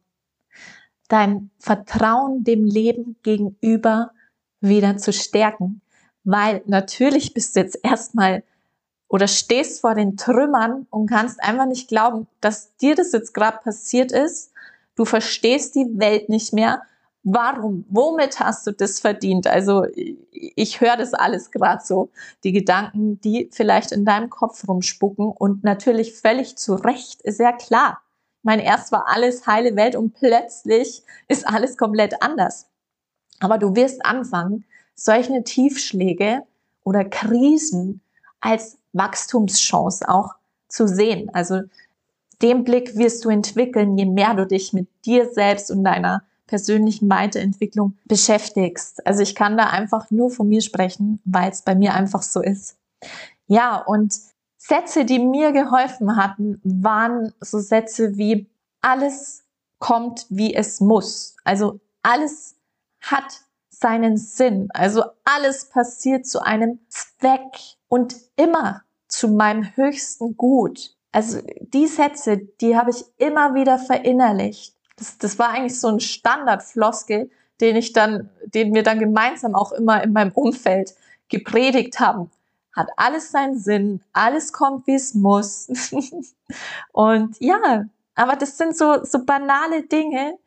Dein 1.07 1.51
Vertrauen 1.59 2.43
dem 2.43 2.65
Leben 2.65 3.15
gegenüber 3.23 4.11
wieder 4.61 4.97
zu 4.97 5.13
stärken. 5.13 5.81
Weil 6.23 6.63
natürlich 6.65 7.33
bist 7.33 7.55
du 7.55 7.59
jetzt 7.59 7.79
erstmal 7.83 8.43
oder 9.07 9.27
stehst 9.27 9.81
vor 9.81 9.93
den 9.93 10.17
Trümmern 10.17 10.87
und 10.89 11.07
kannst 11.07 11.41
einfach 11.41 11.67
nicht 11.67 11.87
glauben, 11.87 12.27
dass 12.41 12.75
dir 12.77 12.95
das 12.95 13.11
jetzt 13.11 13.33
gerade 13.33 13.59
passiert 13.63 14.11
ist. 14.11 14.51
Du 14.95 15.05
verstehst 15.05 15.75
die 15.75 15.87
Welt 15.99 16.29
nicht 16.29 16.53
mehr. 16.53 16.81
Warum? 17.23 17.85
Womit 17.89 18.39
hast 18.39 18.67
du 18.67 18.71
das 18.71 18.99
verdient? 18.99 19.47
Also 19.47 19.85
ich 20.31 20.81
höre 20.81 20.97
das 20.97 21.13
alles 21.13 21.51
gerade 21.51 21.83
so, 21.83 22.09
die 22.43 22.51
Gedanken, 22.51 23.19
die 23.21 23.49
vielleicht 23.51 23.91
in 23.91 24.05
deinem 24.05 24.29
Kopf 24.29 24.67
rumspucken 24.67 25.27
und 25.27 25.63
natürlich 25.63 26.13
völlig 26.13 26.55
zu 26.57 26.75
Recht, 26.75 27.21
ist 27.21 27.39
ja 27.39 27.51
klar. 27.51 28.01
Mein 28.45 28.59
erst 28.59 28.91
war 28.91 29.07
alles 29.07 29.47
heile 29.47 29.75
Welt 29.75 29.95
und 29.95 30.13
plötzlich 30.13 31.01
ist 31.27 31.47
alles 31.47 31.77
komplett 31.77 32.21
anders. 32.21 32.67
Aber 33.39 33.57
du 33.57 33.75
wirst 33.75 34.05
anfangen, 34.05 34.65
solche 34.93 35.43
Tiefschläge 35.43 36.43
oder 36.83 37.03
Krisen 37.05 38.01
als 38.41 38.77
Wachstumschance 38.93 40.07
auch 40.07 40.35
zu 40.67 40.87
sehen. 40.87 41.31
Also 41.33 41.61
den 42.43 42.63
Blick 42.63 42.95
wirst 42.95 43.25
du 43.25 43.29
entwickeln, 43.29 43.97
je 43.97 44.05
mehr 44.05 44.35
du 44.35 44.45
dich 44.45 44.73
mit 44.73 44.87
dir 45.05 45.27
selbst 45.27 45.71
und 45.71 45.83
deiner 45.83 46.21
persönlichen 46.45 47.09
Weiterentwicklung 47.09 47.97
beschäftigst. 48.05 49.05
Also 49.07 49.23
ich 49.23 49.33
kann 49.33 49.57
da 49.57 49.71
einfach 49.71 50.11
nur 50.11 50.29
von 50.29 50.47
mir 50.47 50.61
sprechen, 50.61 51.19
weil 51.25 51.49
es 51.49 51.63
bei 51.63 51.73
mir 51.73 51.95
einfach 51.95 52.21
so 52.21 52.43
ist. 52.43 52.77
Ja, 53.47 53.77
und 53.77 54.13
Sätze, 54.67 55.05
die 55.05 55.19
mir 55.19 55.51
geholfen 55.51 56.15
hatten, 56.15 56.59
waren 56.63 57.33
so 57.39 57.59
Sätze 57.59 58.17
wie 58.17 58.49
alles 58.81 59.43
kommt, 59.77 60.25
wie 60.29 60.55
es 60.55 60.81
muss. 60.81 61.35
Also 61.43 61.79
alles 62.01 62.55
hat 62.99 63.41
seinen 63.69 64.17
Sinn. 64.17 64.69
Also 64.73 65.03
alles 65.23 65.69
passiert 65.69 66.25
zu 66.25 66.41
einem 66.41 66.79
Zweck 66.89 67.59
und 67.89 68.15
immer 68.37 68.81
zu 69.07 69.27
meinem 69.27 69.75
höchsten 69.75 70.35
Gut. 70.35 70.95
Also 71.11 71.41
die 71.59 71.85
Sätze, 71.85 72.37
die 72.37 72.75
habe 72.75 72.89
ich 72.89 73.05
immer 73.17 73.53
wieder 73.53 73.77
verinnerlicht. 73.77 74.73
Das, 74.97 75.19
das 75.19 75.37
war 75.37 75.49
eigentlich 75.49 75.79
so 75.79 75.89
ein 75.89 75.99
Standardfloskel, 75.99 77.29
den 77.61 77.75
ich 77.75 77.93
dann, 77.93 78.31
den 78.45 78.73
wir 78.73 78.81
dann 78.81 78.97
gemeinsam 78.97 79.53
auch 79.53 79.73
immer 79.73 80.01
in 80.01 80.11
meinem 80.11 80.31
Umfeld 80.31 80.95
gepredigt 81.29 81.99
haben. 81.99 82.31
Hat 82.75 82.89
alles 82.97 83.31
seinen 83.31 83.57
Sinn, 83.57 84.01
alles 84.13 84.51
kommt, 84.51 84.85
wie 84.87 84.95
es 84.95 85.13
muss. 85.13 85.67
und 86.91 87.39
ja, 87.39 87.85
aber 88.15 88.35
das 88.35 88.57
sind 88.57 88.75
so, 88.75 89.03
so 89.03 89.23
banale 89.23 89.83
Dinge, 89.83 90.37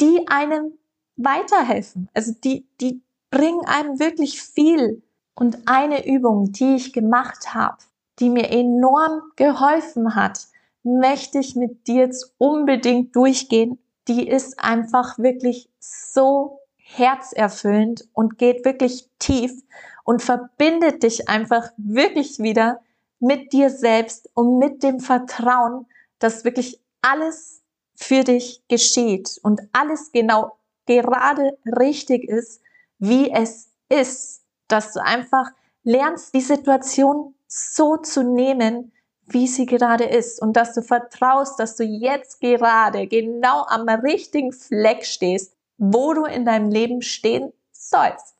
die 0.00 0.26
einem 0.28 0.78
weiterhelfen. 1.16 2.08
Also 2.14 2.32
die, 2.32 2.66
die 2.80 3.02
bringen 3.30 3.64
einem 3.66 3.98
wirklich 3.98 4.42
viel. 4.42 5.02
Und 5.34 5.58
eine 5.66 6.06
Übung, 6.06 6.52
die 6.52 6.74
ich 6.74 6.92
gemacht 6.92 7.54
habe, 7.54 7.78
die 8.18 8.28
mir 8.28 8.50
enorm 8.50 9.22
geholfen 9.36 10.14
hat, 10.14 10.46
möchte 10.82 11.38
ich 11.38 11.56
mit 11.56 11.86
dir 11.86 12.06
jetzt 12.06 12.34
unbedingt 12.38 13.14
durchgehen. 13.16 13.78
Die 14.08 14.28
ist 14.28 14.58
einfach 14.58 15.18
wirklich 15.18 15.70
so 15.78 16.60
herzerfüllend 16.76 18.08
und 18.12 18.38
geht 18.38 18.64
wirklich 18.64 19.08
tief 19.18 19.62
und 20.04 20.22
verbindet 20.22 21.02
dich 21.02 21.28
einfach 21.28 21.70
wirklich 21.76 22.38
wieder 22.38 22.80
mit 23.18 23.52
dir 23.52 23.70
selbst 23.70 24.30
und 24.34 24.58
mit 24.58 24.82
dem 24.82 25.00
Vertrauen, 25.00 25.86
dass 26.18 26.44
wirklich 26.44 26.80
alles 27.02 27.62
für 27.94 28.24
dich 28.24 28.62
geschieht 28.68 29.38
und 29.42 29.60
alles 29.72 30.10
genau 30.12 30.56
gerade 30.86 31.58
richtig 31.66 32.24
ist, 32.24 32.62
wie 32.98 33.30
es 33.30 33.70
ist, 33.88 34.42
dass 34.68 34.92
du 34.92 35.02
einfach 35.02 35.46
lernst, 35.82 36.34
die 36.34 36.40
Situation 36.40 37.34
so 37.46 37.96
zu 37.96 38.22
nehmen, 38.22 38.92
wie 39.26 39.46
sie 39.46 39.66
gerade 39.66 40.04
ist 40.04 40.40
und 40.40 40.54
dass 40.54 40.74
du 40.74 40.82
vertraust, 40.82 41.60
dass 41.60 41.76
du 41.76 41.84
jetzt 41.84 42.40
gerade 42.40 43.06
genau 43.06 43.64
am 43.66 43.88
richtigen 43.88 44.52
Fleck 44.52 45.04
stehst, 45.04 45.54
wo 45.78 46.14
du 46.14 46.24
in 46.24 46.44
deinem 46.44 46.70
Leben 46.70 47.02
stehen 47.02 47.52
sollst. 47.72 48.34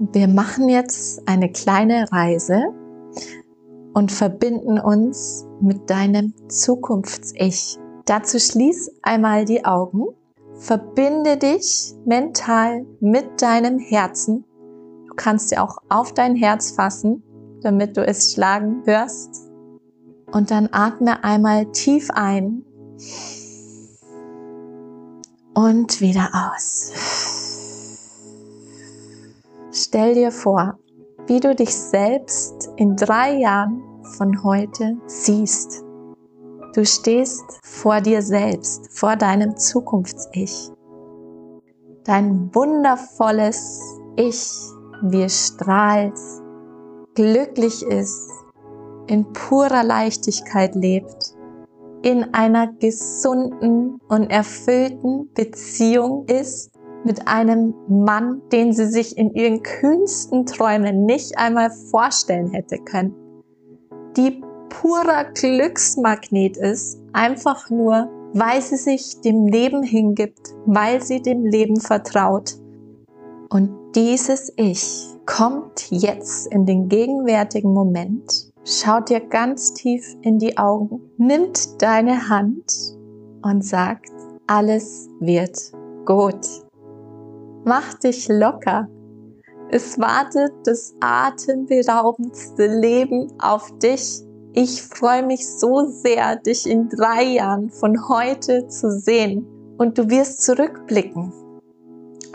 Wir 0.00 0.28
machen 0.28 0.68
jetzt 0.68 1.28
eine 1.28 1.52
kleine 1.52 2.10
Reise 2.10 2.74
und 3.92 4.10
verbinden 4.10 4.78
uns 4.78 5.46
mit 5.60 5.90
deinem 5.90 6.32
Zukunfts-Ich. 6.48 7.78
Dazu 8.06 8.38
schließ 8.38 8.92
einmal 9.02 9.44
die 9.44 9.64
Augen 9.64 10.06
Verbinde 10.60 11.38
dich 11.38 11.94
mental 12.04 12.84
mit 13.00 13.40
deinem 13.40 13.78
Herzen. 13.78 14.44
Du 15.08 15.14
kannst 15.16 15.50
dir 15.50 15.62
auch 15.62 15.78
auf 15.88 16.12
dein 16.12 16.36
Herz 16.36 16.72
fassen, 16.72 17.22
damit 17.62 17.96
du 17.96 18.06
es 18.06 18.32
schlagen 18.32 18.82
hörst. 18.84 19.50
Und 20.30 20.50
dann 20.50 20.68
atme 20.70 21.24
einmal 21.24 21.72
tief 21.72 22.10
ein 22.10 22.62
und 25.54 26.02
wieder 26.02 26.28
aus. 26.54 27.39
Stell 29.72 30.14
dir 30.14 30.32
vor, 30.32 30.78
wie 31.26 31.38
du 31.38 31.54
dich 31.54 31.72
selbst 31.72 32.70
in 32.76 32.96
drei 32.96 33.36
Jahren 33.36 33.80
von 34.16 34.42
heute 34.42 34.96
siehst. 35.06 35.84
Du 36.74 36.84
stehst 36.84 37.44
vor 37.62 38.00
dir 38.00 38.20
selbst, 38.20 38.88
vor 38.90 39.14
deinem 39.14 39.56
Zukunfts-Ich. 39.56 40.70
Dein 42.02 42.52
wundervolles 42.52 43.80
Ich, 44.16 44.50
wie 45.02 45.22
es 45.22 45.48
strahlt, 45.48 46.18
glücklich 47.14 47.82
ist, 47.82 48.28
in 49.06 49.32
purer 49.32 49.84
Leichtigkeit 49.84 50.74
lebt, 50.74 51.36
in 52.02 52.34
einer 52.34 52.72
gesunden 52.72 54.00
und 54.08 54.30
erfüllten 54.30 55.32
Beziehung 55.32 56.24
ist 56.26 56.69
mit 57.04 57.26
einem 57.26 57.74
Mann, 57.88 58.42
den 58.52 58.72
sie 58.72 58.86
sich 58.86 59.16
in 59.16 59.32
ihren 59.34 59.62
kühnsten 59.62 60.46
Träumen 60.46 61.04
nicht 61.06 61.38
einmal 61.38 61.70
vorstellen 61.70 62.50
hätte 62.50 62.78
können. 62.78 63.14
Die 64.16 64.42
purer 64.68 65.24
Glücksmagnet 65.24 66.56
ist, 66.56 66.98
einfach 67.12 67.70
nur, 67.70 68.08
weil 68.32 68.60
sie 68.62 68.76
sich 68.76 69.20
dem 69.20 69.46
Leben 69.46 69.82
hingibt, 69.82 70.54
weil 70.66 71.02
sie 71.02 71.20
dem 71.20 71.44
Leben 71.44 71.80
vertraut. 71.80 72.56
Und 73.48 73.70
dieses 73.94 74.52
Ich 74.56 75.06
kommt 75.26 75.90
jetzt 75.90 76.46
in 76.48 76.66
den 76.66 76.88
gegenwärtigen 76.88 77.72
Moment, 77.72 78.52
schaut 78.64 79.10
dir 79.10 79.20
ganz 79.20 79.74
tief 79.74 80.16
in 80.22 80.38
die 80.38 80.56
Augen, 80.58 81.00
nimmt 81.18 81.82
deine 81.82 82.28
Hand 82.28 82.96
und 83.42 83.64
sagt, 83.64 84.12
alles 84.46 85.08
wird 85.20 85.72
gut. 86.04 86.46
Mach 87.64 87.94
dich 87.94 88.28
locker. 88.28 88.88
Es 89.70 89.98
wartet 89.98 90.52
das 90.64 90.94
atemberaubendste 91.00 92.66
Leben 92.66 93.32
auf 93.38 93.70
dich. 93.78 94.22
Ich 94.52 94.82
freue 94.82 95.24
mich 95.24 95.48
so 95.48 95.86
sehr, 95.86 96.36
dich 96.36 96.68
in 96.68 96.88
drei 96.88 97.22
Jahren 97.22 97.70
von 97.70 98.08
heute 98.08 98.66
zu 98.66 98.90
sehen. 98.90 99.46
Und 99.78 99.96
du 99.96 100.10
wirst 100.10 100.42
zurückblicken 100.42 101.32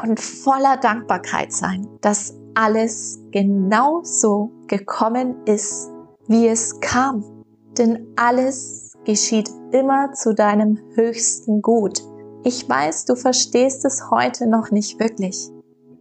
und 0.02 0.20
voller 0.20 0.78
Dankbarkeit 0.78 1.52
sein, 1.52 1.88
dass 2.02 2.36
alles 2.54 3.20
genau 3.32 4.02
so 4.04 4.52
gekommen 4.68 5.36
ist, 5.46 5.92
wie 6.28 6.48
es 6.48 6.80
kam. 6.80 7.24
denn 7.78 8.08
alles 8.16 8.94
geschieht 9.04 9.50
immer 9.72 10.14
zu 10.14 10.34
deinem 10.34 10.80
höchsten 10.96 11.62
Gut. 11.62 12.02
Ich 12.48 12.70
weiß, 12.70 13.06
du 13.06 13.16
verstehst 13.16 13.86
es 13.86 14.12
heute 14.12 14.46
noch 14.46 14.70
nicht 14.70 15.00
wirklich, 15.00 15.50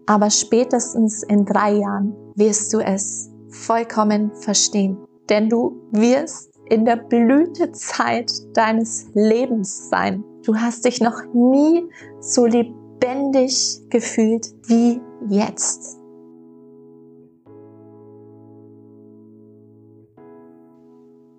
aber 0.04 0.28
spätestens 0.28 1.22
in 1.22 1.46
drei 1.46 1.72
Jahren 1.72 2.14
wirst 2.34 2.74
du 2.74 2.80
es 2.80 3.30
vollkommen 3.48 4.30
verstehen, 4.34 4.98
denn 5.30 5.48
du 5.48 5.80
wirst 5.92 6.52
in 6.68 6.84
der 6.84 6.96
Blütezeit 6.96 8.30
deines 8.52 9.06
Lebens 9.14 9.88
sein. 9.88 10.22
Du 10.44 10.54
hast 10.54 10.84
dich 10.84 11.00
noch 11.00 11.22
nie 11.32 11.88
so 12.20 12.44
lebendig 12.44 13.80
gefühlt 13.88 14.52
wie 14.66 15.00
jetzt. 15.30 15.98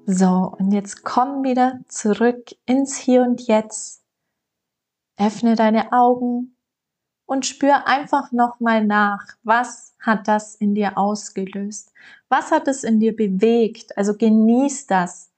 So, 0.07 0.51
und 0.57 0.71
jetzt 0.71 1.03
komm 1.03 1.43
wieder 1.43 1.79
zurück 1.89 2.55
ins 2.65 2.97
Hier 2.97 3.21
und 3.21 3.41
Jetzt. 3.47 4.04
Öffne 5.17 5.55
deine 5.55 5.91
Augen 5.91 6.55
und 7.25 7.45
spür 7.45 7.88
einfach 7.88 8.31
nochmal 8.31 8.86
nach, 8.86 9.25
was 9.43 9.95
hat 10.00 10.27
das 10.27 10.55
in 10.55 10.75
dir 10.75 10.98
ausgelöst? 10.98 11.91
Was 12.29 12.51
hat 12.51 12.67
es 12.67 12.84
in 12.84 13.00
dir 13.00 13.15
bewegt? 13.15 13.98
Also 13.98 14.15
genieß 14.15 14.88
das. 14.88 15.31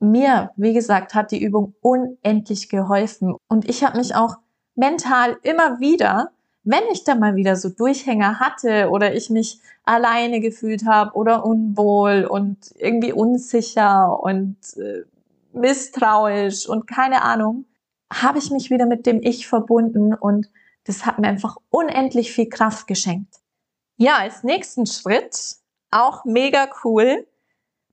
Mir, 0.00 0.50
wie 0.56 0.74
gesagt, 0.74 1.14
hat 1.14 1.30
die 1.30 1.42
Übung 1.42 1.74
unendlich 1.80 2.68
geholfen 2.68 3.36
und 3.48 3.68
ich 3.68 3.84
habe 3.84 3.96
mich 3.96 4.14
auch 4.14 4.36
mental 4.74 5.38
immer 5.42 5.80
wieder 5.80 6.32
wenn 6.64 6.82
ich 6.90 7.04
da 7.04 7.14
mal 7.14 7.36
wieder 7.36 7.56
so 7.56 7.68
Durchhänger 7.68 8.40
hatte 8.40 8.88
oder 8.90 9.14
ich 9.14 9.30
mich 9.30 9.60
alleine 9.84 10.40
gefühlt 10.40 10.86
habe 10.86 11.14
oder 11.14 11.44
unwohl 11.44 12.26
und 12.28 12.74
irgendwie 12.78 13.12
unsicher 13.12 14.18
und 14.20 14.56
äh, 14.78 15.04
misstrauisch 15.52 16.66
und 16.66 16.86
keine 16.86 17.22
Ahnung, 17.22 17.66
habe 18.12 18.38
ich 18.38 18.50
mich 18.50 18.70
wieder 18.70 18.86
mit 18.86 19.06
dem 19.06 19.20
Ich 19.22 19.46
verbunden 19.46 20.14
und 20.14 20.50
das 20.84 21.06
hat 21.06 21.18
mir 21.18 21.28
einfach 21.28 21.56
unendlich 21.70 22.32
viel 22.32 22.48
Kraft 22.48 22.86
geschenkt. 22.86 23.36
Ja, 23.96 24.18
als 24.18 24.42
nächsten 24.42 24.86
Schritt, 24.86 25.56
auch 25.90 26.24
mega 26.24 26.68
cool, 26.84 27.26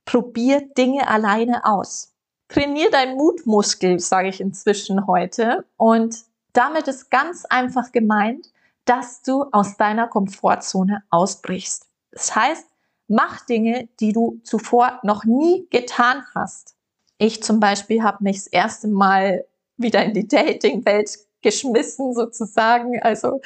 probier 0.04 0.60
Dinge 0.76 1.08
alleine 1.08 1.64
aus. 1.64 2.12
Trainier 2.48 2.90
deinen 2.90 3.16
Mutmuskel, 3.16 3.98
sage 3.98 4.28
ich 4.28 4.40
inzwischen 4.40 5.06
heute. 5.06 5.64
Und 5.76 6.24
damit 6.52 6.88
ist 6.88 7.10
ganz 7.10 7.44
einfach 7.46 7.92
gemeint, 7.92 8.52
dass 8.84 9.22
du 9.22 9.44
aus 9.52 9.76
deiner 9.76 10.08
Komfortzone 10.08 11.02
ausbrichst. 11.08 11.86
Das 12.10 12.34
heißt, 12.34 12.66
mach 13.08 13.46
Dinge, 13.46 13.88
die 14.00 14.12
du 14.12 14.40
zuvor 14.42 15.00
noch 15.02 15.24
nie 15.24 15.66
getan 15.70 16.24
hast. 16.34 16.74
Ich 17.18 17.42
zum 17.42 17.60
Beispiel 17.60 18.02
habe 18.02 18.24
mich 18.24 18.38
das 18.38 18.46
erste 18.48 18.88
Mal 18.88 19.44
wieder 19.76 20.04
in 20.04 20.14
die 20.14 20.28
Dating-Welt 20.28 21.18
geschmissen 21.42 22.14
sozusagen. 22.14 23.00
Also 23.02 23.40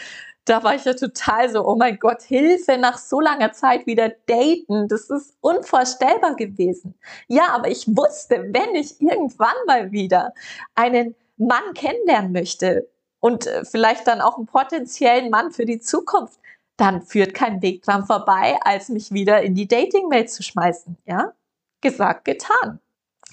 da 0.45 0.63
war 0.63 0.75
ich 0.75 0.85
ja 0.85 0.95
total 0.95 1.51
so, 1.51 1.67
oh 1.67 1.77
mein 1.77 1.99
Gott, 1.99 2.23
Hilfe 2.23 2.79
nach 2.79 2.99
so 2.99 3.21
langer 3.21 3.53
Zeit 3.53 3.87
wieder 3.87 4.11
daten. 4.27 4.89
Das 4.89 5.11
ist 5.11 5.37
unvorstellbar 5.41 6.37
gewesen. 6.37 6.95
Ja, 7.27 7.49
aber 7.51 7.69
ich 7.69 7.87
wusste, 7.89 8.49
wenn 8.53 8.75
ich 8.75 9.01
irgendwann 9.01 9.57
mal 9.67 9.93
wieder 9.93 10.33
einen 10.75 11.15
Mann 11.37 11.75
kennenlernen 11.75 12.33
möchte, 12.33 12.89
und 13.21 13.47
äh, 13.47 13.65
vielleicht 13.65 14.07
dann 14.07 14.21
auch 14.21 14.37
einen 14.37 14.47
potenziellen 14.47 15.31
Mann 15.31 15.51
für 15.51 15.65
die 15.65 15.81
Zukunft, 15.81 16.39
dann 16.77 17.03
führt 17.03 17.35
kein 17.35 17.63
Weg 17.63 17.83
dran 17.83 18.07
vorbei, 18.07 18.57
als 18.63 18.89
mich 18.89 19.13
wieder 19.13 19.43
in 19.43 19.55
die 19.55 19.67
Dating-Welt 19.67 20.31
zu 20.31 20.43
schmeißen. 20.43 20.97
Ja, 21.07 21.33
gesagt, 21.81 22.25
getan. 22.25 22.81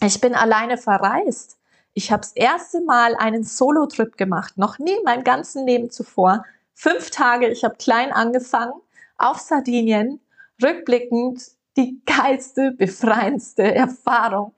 Ich 0.01 0.19
bin 0.19 0.33
alleine 0.33 0.77
verreist. 0.77 1.57
Ich 1.95 2.11
habe 2.11 2.21
das 2.21 2.31
erste 2.31 2.81
Mal 2.81 3.15
einen 3.15 3.43
Solo-Trip 3.43 4.17
gemacht, 4.17 4.57
noch 4.57 4.79
nie 4.79 4.97
mein 5.05 5.23
ganzes 5.23 5.63
Leben 5.63 5.91
zuvor. 5.91 6.43
Fünf 6.73 7.11
Tage, 7.11 7.49
ich 7.49 7.63
habe 7.63 7.75
klein 7.75 8.11
angefangen, 8.11 8.73
auf 9.17 9.39
Sardinien, 9.39 10.19
rückblickend 10.61 11.43
die 11.77 12.01
geilste, 12.05 12.71
befreiendste 12.71 13.63
Erfahrung, 13.75 14.53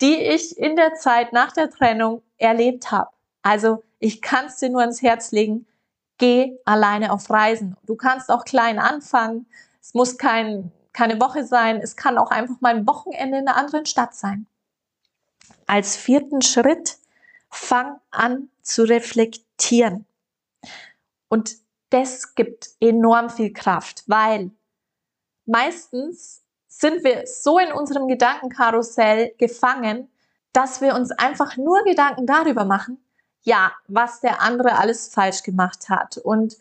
die 0.00 0.14
ich 0.14 0.56
in 0.58 0.76
der 0.76 0.94
Zeit 0.94 1.32
nach 1.32 1.52
der 1.52 1.70
Trennung 1.70 2.22
erlebt 2.38 2.92
habe. 2.92 3.10
Also 3.42 3.82
ich 3.98 4.22
kann 4.22 4.46
es 4.46 4.56
dir 4.58 4.70
nur 4.70 4.80
ans 4.80 5.02
Herz 5.02 5.32
legen, 5.32 5.66
geh 6.18 6.56
alleine 6.64 7.12
auf 7.12 7.28
Reisen. 7.30 7.76
Du 7.86 7.96
kannst 7.96 8.30
auch 8.30 8.44
klein 8.44 8.78
anfangen. 8.78 9.46
Es 9.80 9.94
muss 9.94 10.18
kein, 10.18 10.72
keine 10.92 11.20
Woche 11.20 11.44
sein. 11.44 11.80
Es 11.80 11.96
kann 11.96 12.18
auch 12.18 12.30
einfach 12.30 12.60
mal 12.60 12.74
ein 12.74 12.86
Wochenende 12.86 13.38
in 13.38 13.48
einer 13.48 13.56
anderen 13.56 13.86
Stadt 13.86 14.14
sein. 14.14 14.46
Als 15.66 15.96
vierten 15.96 16.42
Schritt, 16.42 16.98
fang 17.50 17.98
an 18.10 18.48
zu 18.62 18.82
reflektieren. 18.84 20.06
Und 21.28 21.56
das 21.90 22.34
gibt 22.34 22.70
enorm 22.80 23.30
viel 23.30 23.52
Kraft, 23.52 24.04
weil 24.06 24.50
meistens 25.44 26.42
sind 26.68 27.04
wir 27.04 27.26
so 27.26 27.58
in 27.58 27.72
unserem 27.72 28.08
Gedankenkarussell 28.08 29.32
gefangen, 29.38 30.10
dass 30.52 30.80
wir 30.80 30.94
uns 30.94 31.10
einfach 31.12 31.56
nur 31.56 31.84
Gedanken 31.84 32.26
darüber 32.26 32.64
machen, 32.64 32.98
ja, 33.42 33.72
was 33.88 34.20
der 34.20 34.40
andere 34.40 34.78
alles 34.78 35.08
falsch 35.08 35.42
gemacht 35.42 35.88
hat. 35.88 36.18
Und 36.18 36.56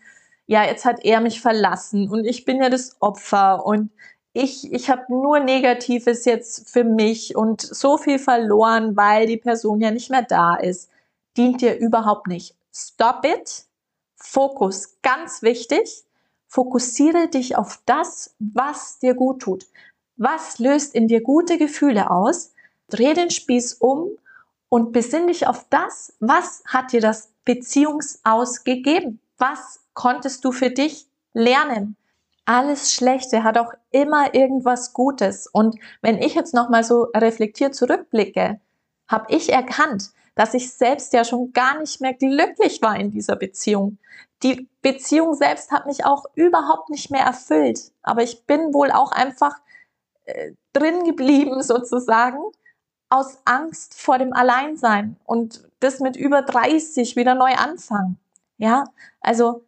ja, 0.48 0.64
jetzt 0.64 0.86
hat 0.86 1.04
er 1.04 1.22
mich 1.22 1.42
verlassen 1.42 2.10
und 2.10 2.26
ich 2.26 2.46
bin 2.46 2.62
ja 2.62 2.70
das 2.70 3.02
Opfer 3.02 3.66
und 3.66 3.92
ich, 4.36 4.72
ich 4.74 4.90
habe 4.90 5.06
nur 5.08 5.40
Negatives 5.40 6.26
jetzt 6.26 6.70
für 6.70 6.84
mich 6.84 7.38
und 7.38 7.62
so 7.62 7.98
viel 7.98 8.20
verloren, 8.20 8.98
weil 8.98 9.28
die 9.28 9.38
Person 9.38 9.80
ja 9.80 9.92
nicht 9.92 10.10
mehr 10.10 10.24
da 10.24 10.56
ist. 10.56 10.90
Dient 11.38 11.62
dir 11.62 11.78
überhaupt 11.78 12.28
nicht. 12.28 12.54
Stop 12.74 13.26
it. 13.26 13.64
Fokus, 14.18 14.98
ganz 15.02 15.42
wichtig. 15.42 16.04
Fokussiere 16.48 17.30
dich 17.30 17.56
auf 17.56 17.80
das, 17.86 18.36
was 18.40 19.00
dir 19.00 19.14
gut 19.14 19.42
tut. 19.42 19.68
Was 20.18 20.60
löst 20.60 20.96
in 20.96 21.08
dir 21.08 21.22
gute 21.22 21.58
Gefühle 21.58 22.12
aus? 22.12 22.54
Dreh 22.90 23.14
den 23.14 23.32
Spieß 23.32 23.76
um 23.76 24.10
und 24.68 24.92
besinn 24.92 25.28
dich 25.28 25.48
auf 25.48 25.66
das, 25.70 26.14
was 26.20 26.62
hat 26.68 26.92
dir 26.92 27.00
das 27.00 27.30
Beziehungsaus 27.46 28.66
gegeben? 28.66 29.22
Was 29.38 29.80
konntest 29.94 30.44
du 30.44 30.52
für 30.52 30.72
dich 30.72 31.08
lernen? 31.32 31.96
Alles 32.46 32.94
Schlechte 32.94 33.44
hat 33.44 33.58
auch 33.58 33.74
immer 33.92 34.34
irgendwas 34.36 34.94
Gutes. 34.94 35.48
Und 35.48 35.78
wenn 36.02 36.20
ich 36.20 36.36
jetzt 36.36 36.54
nochmal 36.54 36.84
so 36.84 37.08
reflektiert 37.16 37.76
zurückblicke, 37.76 38.60
habe 39.08 39.26
ich 39.30 39.52
erkannt, 39.52 40.12
dass 40.36 40.54
ich 40.54 40.74
selbst 40.74 41.14
ja 41.14 41.24
schon 41.24 41.54
gar 41.54 41.80
nicht 41.80 42.02
mehr 42.02 42.14
glücklich 42.14 42.82
war 42.82 43.00
in 43.00 43.12
dieser 43.12 43.36
Beziehung. 43.36 43.98
Die 44.44 44.70
Beziehung 44.82 45.34
selbst 45.34 45.72
hat 45.72 45.88
mich 45.88 46.06
auch 46.06 46.26
überhaupt 46.36 46.90
nicht 46.90 47.10
mehr 47.10 47.24
erfüllt. 47.24 47.92
Aber 48.04 48.22
ich 48.22 48.46
bin 48.46 48.74
wohl 48.74 48.92
auch 48.92 49.12
einfach 49.12 49.56
äh, 50.26 50.52
drin 50.74 51.04
geblieben 51.04 51.62
sozusagen 51.64 52.40
aus 53.10 53.40
Angst 53.46 54.00
vor 54.00 54.18
dem 54.18 54.34
Alleinsein 54.34 55.18
und 55.26 55.68
das 55.80 56.00
mit 56.00 56.16
über 56.16 56.42
30 56.42 57.16
wieder 57.16 57.36
neu 57.36 57.54
anfangen. 57.54 58.20
Ja, 58.58 58.86
also 59.22 59.65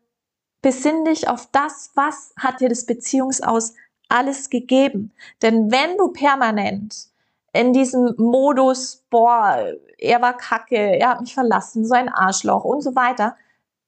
besinn 0.67 1.06
dich 1.06 1.30
auf 1.30 1.47
das, 1.53 1.91
was 1.95 2.34
hat 2.38 2.60
dir 2.60 2.67
das 2.67 2.86
Beziehungsaus 2.86 3.73
alles 4.10 4.49
gegeben. 4.49 5.13
Denn 5.41 5.71
wenn 5.71 5.95
du 5.95 6.10
permanent 6.10 7.08
in 7.53 7.71
diesem 7.71 8.13
Modus, 8.17 9.06
boah, 9.10 9.65
er 9.97 10.21
war 10.21 10.36
kacke, 10.36 10.75
er 10.75 11.12
hat 11.12 11.21
mich 11.21 11.34
verlassen, 11.34 11.86
so 11.86 11.93
ein 11.95 12.10
Arschloch 12.10 12.65
und 12.65 12.82
so 12.82 12.95
weiter, 12.95 13.38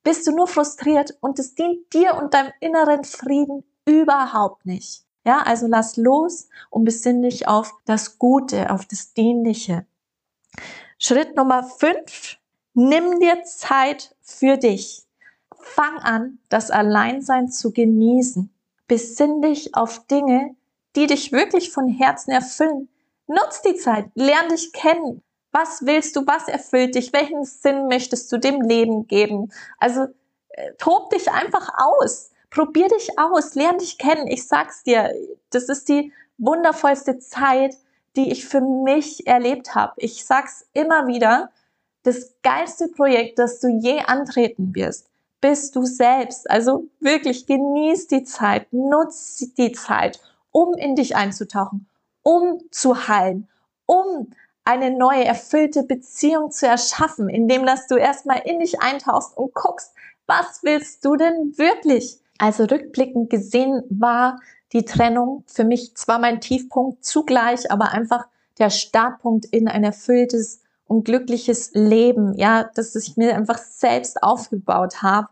bist 0.03 0.25
du 0.25 0.31
nur 0.31 0.47
frustriert 0.47 1.17
und 1.19 1.37
es 1.37 1.53
dient 1.53 1.93
dir 1.93 2.15
und 2.15 2.33
deinem 2.33 2.53
inneren 2.61 3.03
Frieden 3.03 3.65
überhaupt 3.83 4.65
nicht. 4.65 5.03
Ja, 5.25 5.39
also 5.39 5.67
lass 5.67 5.97
los 5.97 6.47
und 6.69 6.85
besinn 6.85 7.23
dich 7.23 7.45
auf 7.45 7.73
das 7.83 8.17
Gute, 8.19 8.71
auf 8.71 8.85
das 8.85 9.13
Dienliche. 9.13 9.85
Schritt 10.97 11.35
Nummer 11.35 11.65
fünf: 11.65 12.37
Nimm 12.73 13.19
dir 13.19 13.43
Zeit 13.43 14.15
für 14.21 14.55
dich. 14.55 15.08
Fang 15.75 15.99
an, 15.99 16.39
das 16.49 16.71
Alleinsein 16.71 17.49
zu 17.49 17.71
genießen. 17.71 18.49
Besinn 18.87 19.41
dich 19.41 19.75
auf 19.75 20.05
Dinge, 20.07 20.55
die 20.95 21.07
dich 21.07 21.31
wirklich 21.31 21.71
von 21.71 21.87
Herzen 21.87 22.31
erfüllen. 22.31 22.89
Nutz 23.27 23.61
die 23.61 23.75
Zeit, 23.75 24.05
lern 24.15 24.49
dich 24.49 24.73
kennen. 24.73 25.21
Was 25.51 25.85
willst 25.85 26.15
du? 26.15 26.25
Was 26.25 26.47
erfüllt 26.47 26.95
dich? 26.95 27.13
Welchen 27.13 27.43
Sinn 27.43 27.87
möchtest 27.87 28.31
du 28.31 28.37
dem 28.37 28.61
Leben 28.61 29.07
geben? 29.07 29.51
Also 29.77 30.07
äh, 30.49 30.73
tob 30.77 31.09
dich 31.11 31.31
einfach 31.31 31.69
aus. 31.77 32.31
Probier 32.49 32.87
dich 32.87 33.19
aus, 33.19 33.55
lern 33.55 33.77
dich 33.77 33.97
kennen. 33.97 34.27
Ich 34.27 34.47
sag's 34.47 34.83
dir, 34.83 35.13
das 35.51 35.69
ist 35.69 35.87
die 35.89 36.11
wundervollste 36.37 37.19
Zeit, 37.19 37.75
die 38.15 38.31
ich 38.31 38.47
für 38.47 38.61
mich 38.61 39.27
erlebt 39.27 39.75
habe. 39.75 39.93
Ich 39.97 40.25
sag's 40.25 40.65
immer 40.73 41.07
wieder, 41.07 41.51
das 42.03 42.33
geilste 42.41 42.87
Projekt, 42.87 43.37
das 43.39 43.59
du 43.59 43.67
je 43.67 43.99
antreten 44.01 44.73
wirst, 44.73 45.09
bist 45.41 45.75
du 45.75 45.85
selbst. 45.85 46.49
Also 46.49 46.85
wirklich 46.99 47.45
genieß 47.45 48.07
die 48.07 48.23
Zeit, 48.23 48.71
nutz 48.71 49.37
die 49.57 49.71
Zeit, 49.71 50.19
um 50.51 50.73
in 50.75 50.95
dich 50.95 51.15
einzutauchen, 51.15 51.87
um 52.23 52.59
zu 52.71 53.07
heilen, 53.07 53.47
um 53.85 54.31
eine 54.65 54.91
neue, 54.91 55.25
erfüllte 55.25 55.83
Beziehung 55.83 56.51
zu 56.51 56.67
erschaffen, 56.67 57.27
indem 57.29 57.65
dass 57.65 57.87
du 57.87 57.95
erstmal 57.95 58.41
in 58.45 58.59
dich 58.59 58.81
eintauchst 58.81 59.35
und 59.35 59.53
guckst, 59.53 59.93
was 60.27 60.61
willst 60.61 61.03
du 61.05 61.15
denn 61.15 61.57
wirklich? 61.57 62.19
Also 62.37 62.65
rückblickend 62.65 63.29
gesehen 63.29 63.83
war 63.89 64.39
die 64.71 64.85
Trennung 64.85 65.43
für 65.47 65.63
mich 65.63 65.95
zwar 65.95 66.19
mein 66.19 66.39
Tiefpunkt 66.39 67.03
zugleich, 67.03 67.71
aber 67.71 67.91
einfach 67.91 68.27
der 68.59 68.69
Startpunkt 68.69 69.45
in 69.45 69.67
ein 69.67 69.83
erfülltes 69.83 70.61
und 70.89 71.05
glückliches 71.05 71.71
Leben, 71.73 72.33
ja, 72.33 72.63
dass 72.63 72.95
ich 72.95 73.15
mir 73.15 73.35
einfach 73.35 73.59
selbst 73.59 74.21
aufgebaut 74.23 75.01
habe. 75.01 75.29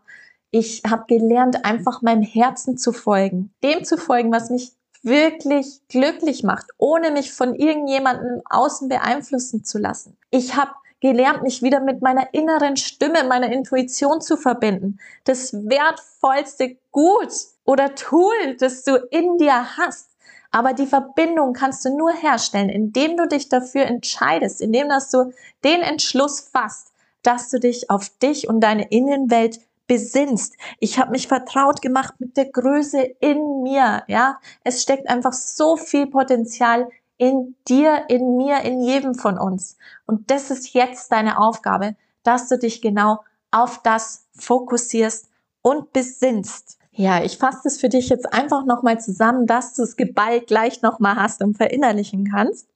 Ich 0.50 0.82
habe 0.88 1.04
gelernt, 1.08 1.64
einfach 1.64 2.00
meinem 2.00 2.22
Herzen 2.22 2.78
zu 2.78 2.92
folgen, 2.92 3.52
dem 3.62 3.84
zu 3.84 3.98
folgen, 3.98 4.32
was 4.32 4.50
mich 4.50 4.72
wirklich 5.02 5.80
glücklich 5.88 6.42
macht, 6.42 6.66
ohne 6.78 7.10
mich 7.10 7.32
von 7.32 7.54
irgendjemandem 7.54 8.40
Außen 8.48 8.88
beeinflussen 8.88 9.64
zu 9.64 9.78
lassen. 9.78 10.16
Ich 10.30 10.56
habe 10.56 10.72
gelernt, 11.00 11.42
mich 11.42 11.62
wieder 11.62 11.80
mit 11.80 12.02
meiner 12.02 12.32
inneren 12.34 12.76
Stimme, 12.76 13.24
meiner 13.24 13.52
Intuition 13.52 14.20
zu 14.20 14.36
verbinden. 14.36 14.98
Das 15.24 15.52
wertvollste 15.52 16.76
Gut 16.90 17.32
oder 17.64 17.94
Tool, 17.94 18.56
das 18.58 18.84
du 18.84 18.96
in 19.10 19.38
dir 19.38 19.76
hast. 19.76 20.08
Aber 20.50 20.72
die 20.72 20.86
Verbindung 20.86 21.52
kannst 21.52 21.84
du 21.84 21.96
nur 21.96 22.12
herstellen, 22.12 22.68
indem 22.68 23.16
du 23.16 23.28
dich 23.28 23.48
dafür 23.48 23.82
entscheidest, 23.82 24.60
indem 24.60 24.88
dass 24.88 25.10
du 25.10 25.32
den 25.62 25.82
Entschluss 25.82 26.40
fasst, 26.40 26.92
dass 27.22 27.50
du 27.50 27.60
dich 27.60 27.90
auf 27.90 28.08
dich 28.08 28.48
und 28.48 28.60
deine 28.60 28.88
Innenwelt 28.90 29.60
besinnst. 29.86 30.54
Ich 30.78 30.98
habe 30.98 31.10
mich 31.10 31.28
vertraut 31.28 31.82
gemacht 31.82 32.14
mit 32.18 32.36
der 32.36 32.46
Größe 32.46 33.00
in 33.20 33.62
mir, 33.62 34.04
ja? 34.06 34.38
Es 34.62 34.82
steckt 34.82 35.08
einfach 35.08 35.32
so 35.32 35.76
viel 35.76 36.06
Potenzial 36.06 36.88
in 37.16 37.56
dir, 37.66 38.04
in 38.08 38.36
mir, 38.36 38.60
in 38.62 38.82
jedem 38.82 39.14
von 39.14 39.38
uns. 39.38 39.76
Und 40.06 40.30
das 40.30 40.50
ist 40.50 40.72
jetzt 40.72 41.10
deine 41.10 41.38
Aufgabe, 41.38 41.96
dass 42.22 42.48
du 42.48 42.58
dich 42.58 42.80
genau 42.80 43.20
auf 43.50 43.82
das 43.82 44.26
fokussierst 44.36 45.28
und 45.62 45.92
besinnst. 45.92 46.77
Ja, 47.00 47.22
ich 47.22 47.38
fasse 47.38 47.68
es 47.68 47.78
für 47.78 47.88
dich 47.88 48.08
jetzt 48.08 48.32
einfach 48.32 48.64
nochmal 48.64 48.98
zusammen, 48.98 49.46
dass 49.46 49.72
du 49.72 49.84
es 49.84 49.94
geballt 49.94 50.48
gleich 50.48 50.82
nochmal 50.82 51.14
hast 51.14 51.44
und 51.44 51.56
verinnerlichen 51.56 52.28
kannst. 52.28 52.68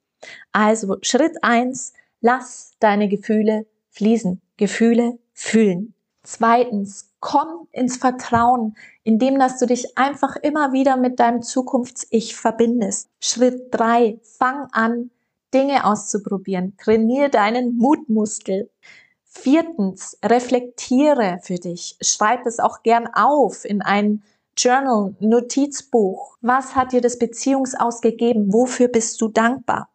Also 0.53 0.95
Schritt 1.01 1.43
eins: 1.43 1.91
lass 2.21 2.71
deine 2.79 3.09
Gefühle 3.09 3.65
fließen. 3.89 4.41
Gefühle 4.55 5.19
fühlen. 5.33 5.93
Zweitens, 6.23 7.11
komm 7.19 7.67
ins 7.73 7.97
Vertrauen, 7.97 8.77
indem 9.03 9.39
dass 9.39 9.59
du 9.59 9.65
dich 9.65 9.97
einfach 9.97 10.37
immer 10.37 10.71
wieder 10.71 10.95
mit 10.95 11.19
deinem 11.19 11.41
Zukunfts-Ich 11.41 12.33
verbindest. 12.37 13.09
Schritt 13.19 13.67
drei: 13.71 14.21
fang 14.23 14.69
an, 14.71 15.11
Dinge 15.53 15.83
auszuprobieren. 15.85 16.77
Trainiere 16.77 17.29
deinen 17.29 17.75
Mutmuskel. 17.75 18.69
Viertens, 19.35 20.17
reflektiere 20.23 21.39
für 21.41 21.55
dich. 21.55 21.97
Schreib 22.01 22.45
es 22.45 22.59
auch 22.59 22.83
gern 22.83 23.07
auf 23.13 23.65
in 23.65 23.81
ein 23.81 24.23
Journal, 24.55 25.15
Notizbuch. 25.19 26.37
Was 26.41 26.75
hat 26.75 26.91
dir 26.91 27.01
das 27.01 27.17
Beziehungsaus 27.17 28.01
gegeben? 28.01 28.53
Wofür 28.53 28.87
bist 28.87 29.19
du 29.19 29.27
dankbar? 29.27 29.89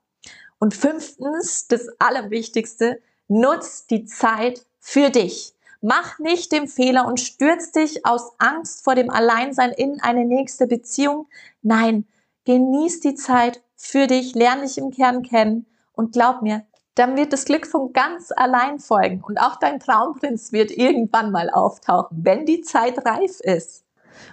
Und 0.59 0.75
fünftens, 0.75 1.69
das 1.69 1.87
Allerwichtigste, 1.99 3.01
nutz 3.29 3.87
die 3.87 4.05
Zeit 4.05 4.67
für 4.81 5.09
dich. 5.09 5.55
Mach 5.81 6.19
nicht 6.19 6.51
den 6.51 6.67
Fehler 6.67 7.07
und 7.07 7.21
stürz 7.21 7.71
dich 7.71 8.05
aus 8.05 8.33
Angst 8.39 8.83
vor 8.83 8.97
dem 8.97 9.09
Alleinsein 9.09 9.71
in 9.71 10.01
eine 10.01 10.25
nächste 10.25 10.67
Beziehung. 10.67 11.29
Nein, 11.63 12.07
genieß 12.45 13.01
die 13.01 13.15
Zeit 13.15 13.63
für 13.77 14.09
dich, 14.09 14.35
lerne 14.35 14.63
dich 14.63 14.79
im 14.79 14.91
Kern 14.91 15.23
kennen 15.23 15.67
und 15.93 16.13
glaub 16.13 16.43
mir, 16.43 16.67
dann 16.99 17.17
wird 17.17 17.33
das 17.33 17.45
Glück 17.45 17.67
von 17.67 17.93
ganz 17.93 18.33
allein 18.35 18.81
folgen 18.81 19.23
und 19.23 19.39
auch 19.39 19.57
dein 19.57 19.79
Traumprinz 19.79 20.53
wird 20.53 20.73
irgendwann 20.73 21.31
mal 21.31 21.49
auftauchen, 21.49 22.25
wenn 22.25 22.45
die 22.45 22.63
Zeit 22.63 23.07
reif 23.07 23.39
ist. 23.41 23.85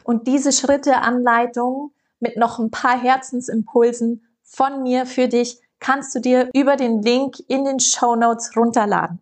Und 0.04 0.25
diese 0.25 0.51
Schritte, 0.51 0.97
Anleitung 0.97 1.91
mit 2.19 2.38
noch 2.38 2.58
ein 2.58 2.71
paar 2.71 2.99
Herzensimpulsen 2.99 4.25
von 4.41 4.82
mir 4.82 5.06
für 5.06 5.28
dich 5.28 5.62
kannst 5.80 6.15
du 6.15 6.19
dir 6.19 6.49
über 6.54 6.75
den 6.75 7.04
Link 7.04 7.36
in 7.47 7.65
den 7.65 7.80
Show 7.80 8.15
Notes 8.15 8.58
runterladen. 8.58 9.21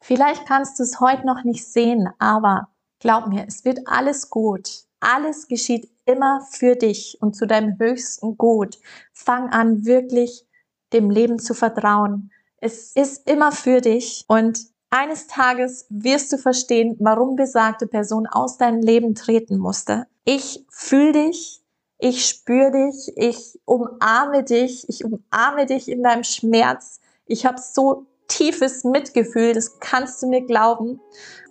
Vielleicht 0.00 0.46
kannst 0.46 0.78
du 0.78 0.82
es 0.82 1.00
heute 1.00 1.26
noch 1.26 1.44
nicht 1.44 1.66
sehen, 1.66 2.10
aber 2.18 2.68
glaub 2.98 3.28
mir, 3.28 3.46
es 3.46 3.64
wird 3.64 3.80
alles 3.86 4.28
gut. 4.28 4.84
Alles 5.00 5.48
geschieht 5.48 5.88
immer 6.04 6.42
für 6.50 6.74
dich 6.76 7.16
und 7.22 7.34
zu 7.36 7.46
deinem 7.46 7.78
höchsten 7.78 8.36
Gut. 8.36 8.78
Fang 9.14 9.48
an, 9.48 9.86
wirklich 9.86 10.46
dem 10.92 11.08
Leben 11.08 11.38
zu 11.38 11.54
vertrauen 11.54 12.30
es 12.60 12.92
ist 12.92 13.28
immer 13.28 13.52
für 13.52 13.80
dich 13.80 14.24
und 14.28 14.60
eines 14.90 15.28
Tages 15.28 15.86
wirst 15.88 16.32
du 16.32 16.36
verstehen, 16.36 16.96
warum 16.98 17.36
besagte 17.36 17.86
Person 17.86 18.26
aus 18.26 18.58
deinem 18.58 18.82
Leben 18.82 19.14
treten 19.14 19.56
musste. 19.56 20.06
Ich 20.24 20.64
fühle 20.68 21.12
dich, 21.12 21.62
ich 21.98 22.26
spüre 22.26 22.72
dich, 22.72 23.12
ich 23.16 23.60
umarme 23.64 24.42
dich, 24.42 24.88
ich 24.88 25.04
umarme 25.04 25.66
dich 25.66 25.88
in 25.88 26.02
deinem 26.02 26.24
Schmerz. 26.24 27.00
Ich 27.26 27.46
habe 27.46 27.60
so 27.60 28.06
tiefes 28.26 28.84
Mitgefühl, 28.84 29.54
das 29.54 29.78
kannst 29.78 30.22
du 30.22 30.28
mir 30.28 30.44
glauben. 30.44 31.00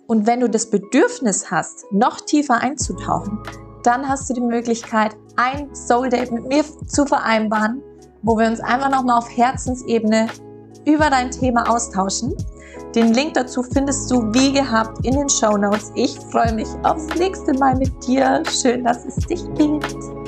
Und 0.06 0.26
wenn 0.26 0.40
du 0.40 0.50
das 0.50 0.68
Bedürfnis 0.68 1.50
hast, 1.50 1.86
noch 1.92 2.20
tiefer 2.20 2.58
einzutauchen, 2.58 3.42
dann 3.84 4.06
hast 4.08 4.28
du 4.28 4.34
die 4.34 4.40
Möglichkeit, 4.40 5.16
ein 5.36 5.74
Soul 5.74 6.10
Date 6.10 6.32
mit 6.32 6.46
mir 6.46 6.64
zu 6.86 7.06
vereinbaren, 7.06 7.82
wo 8.22 8.36
wir 8.36 8.48
uns 8.48 8.60
einfach 8.60 8.90
nochmal 8.90 9.18
auf 9.18 9.34
Herzensebene 9.34 10.28
über 10.84 11.10
dein 11.10 11.30
Thema 11.30 11.68
austauschen. 11.70 12.34
Den 12.94 13.14
Link 13.14 13.34
dazu 13.34 13.62
findest 13.62 14.10
du 14.10 14.32
wie 14.34 14.52
gehabt 14.52 15.04
in 15.04 15.14
den 15.14 15.28
Show 15.28 15.56
Notes. 15.56 15.92
Ich 15.94 16.18
freue 16.30 16.52
mich 16.52 16.68
aufs 16.82 17.06
nächste 17.16 17.52
Mal 17.54 17.76
mit 17.76 17.92
dir. 18.06 18.42
Schön, 18.50 18.84
dass 18.84 19.04
es 19.04 19.16
dich 19.26 19.42
gibt. 19.54 20.19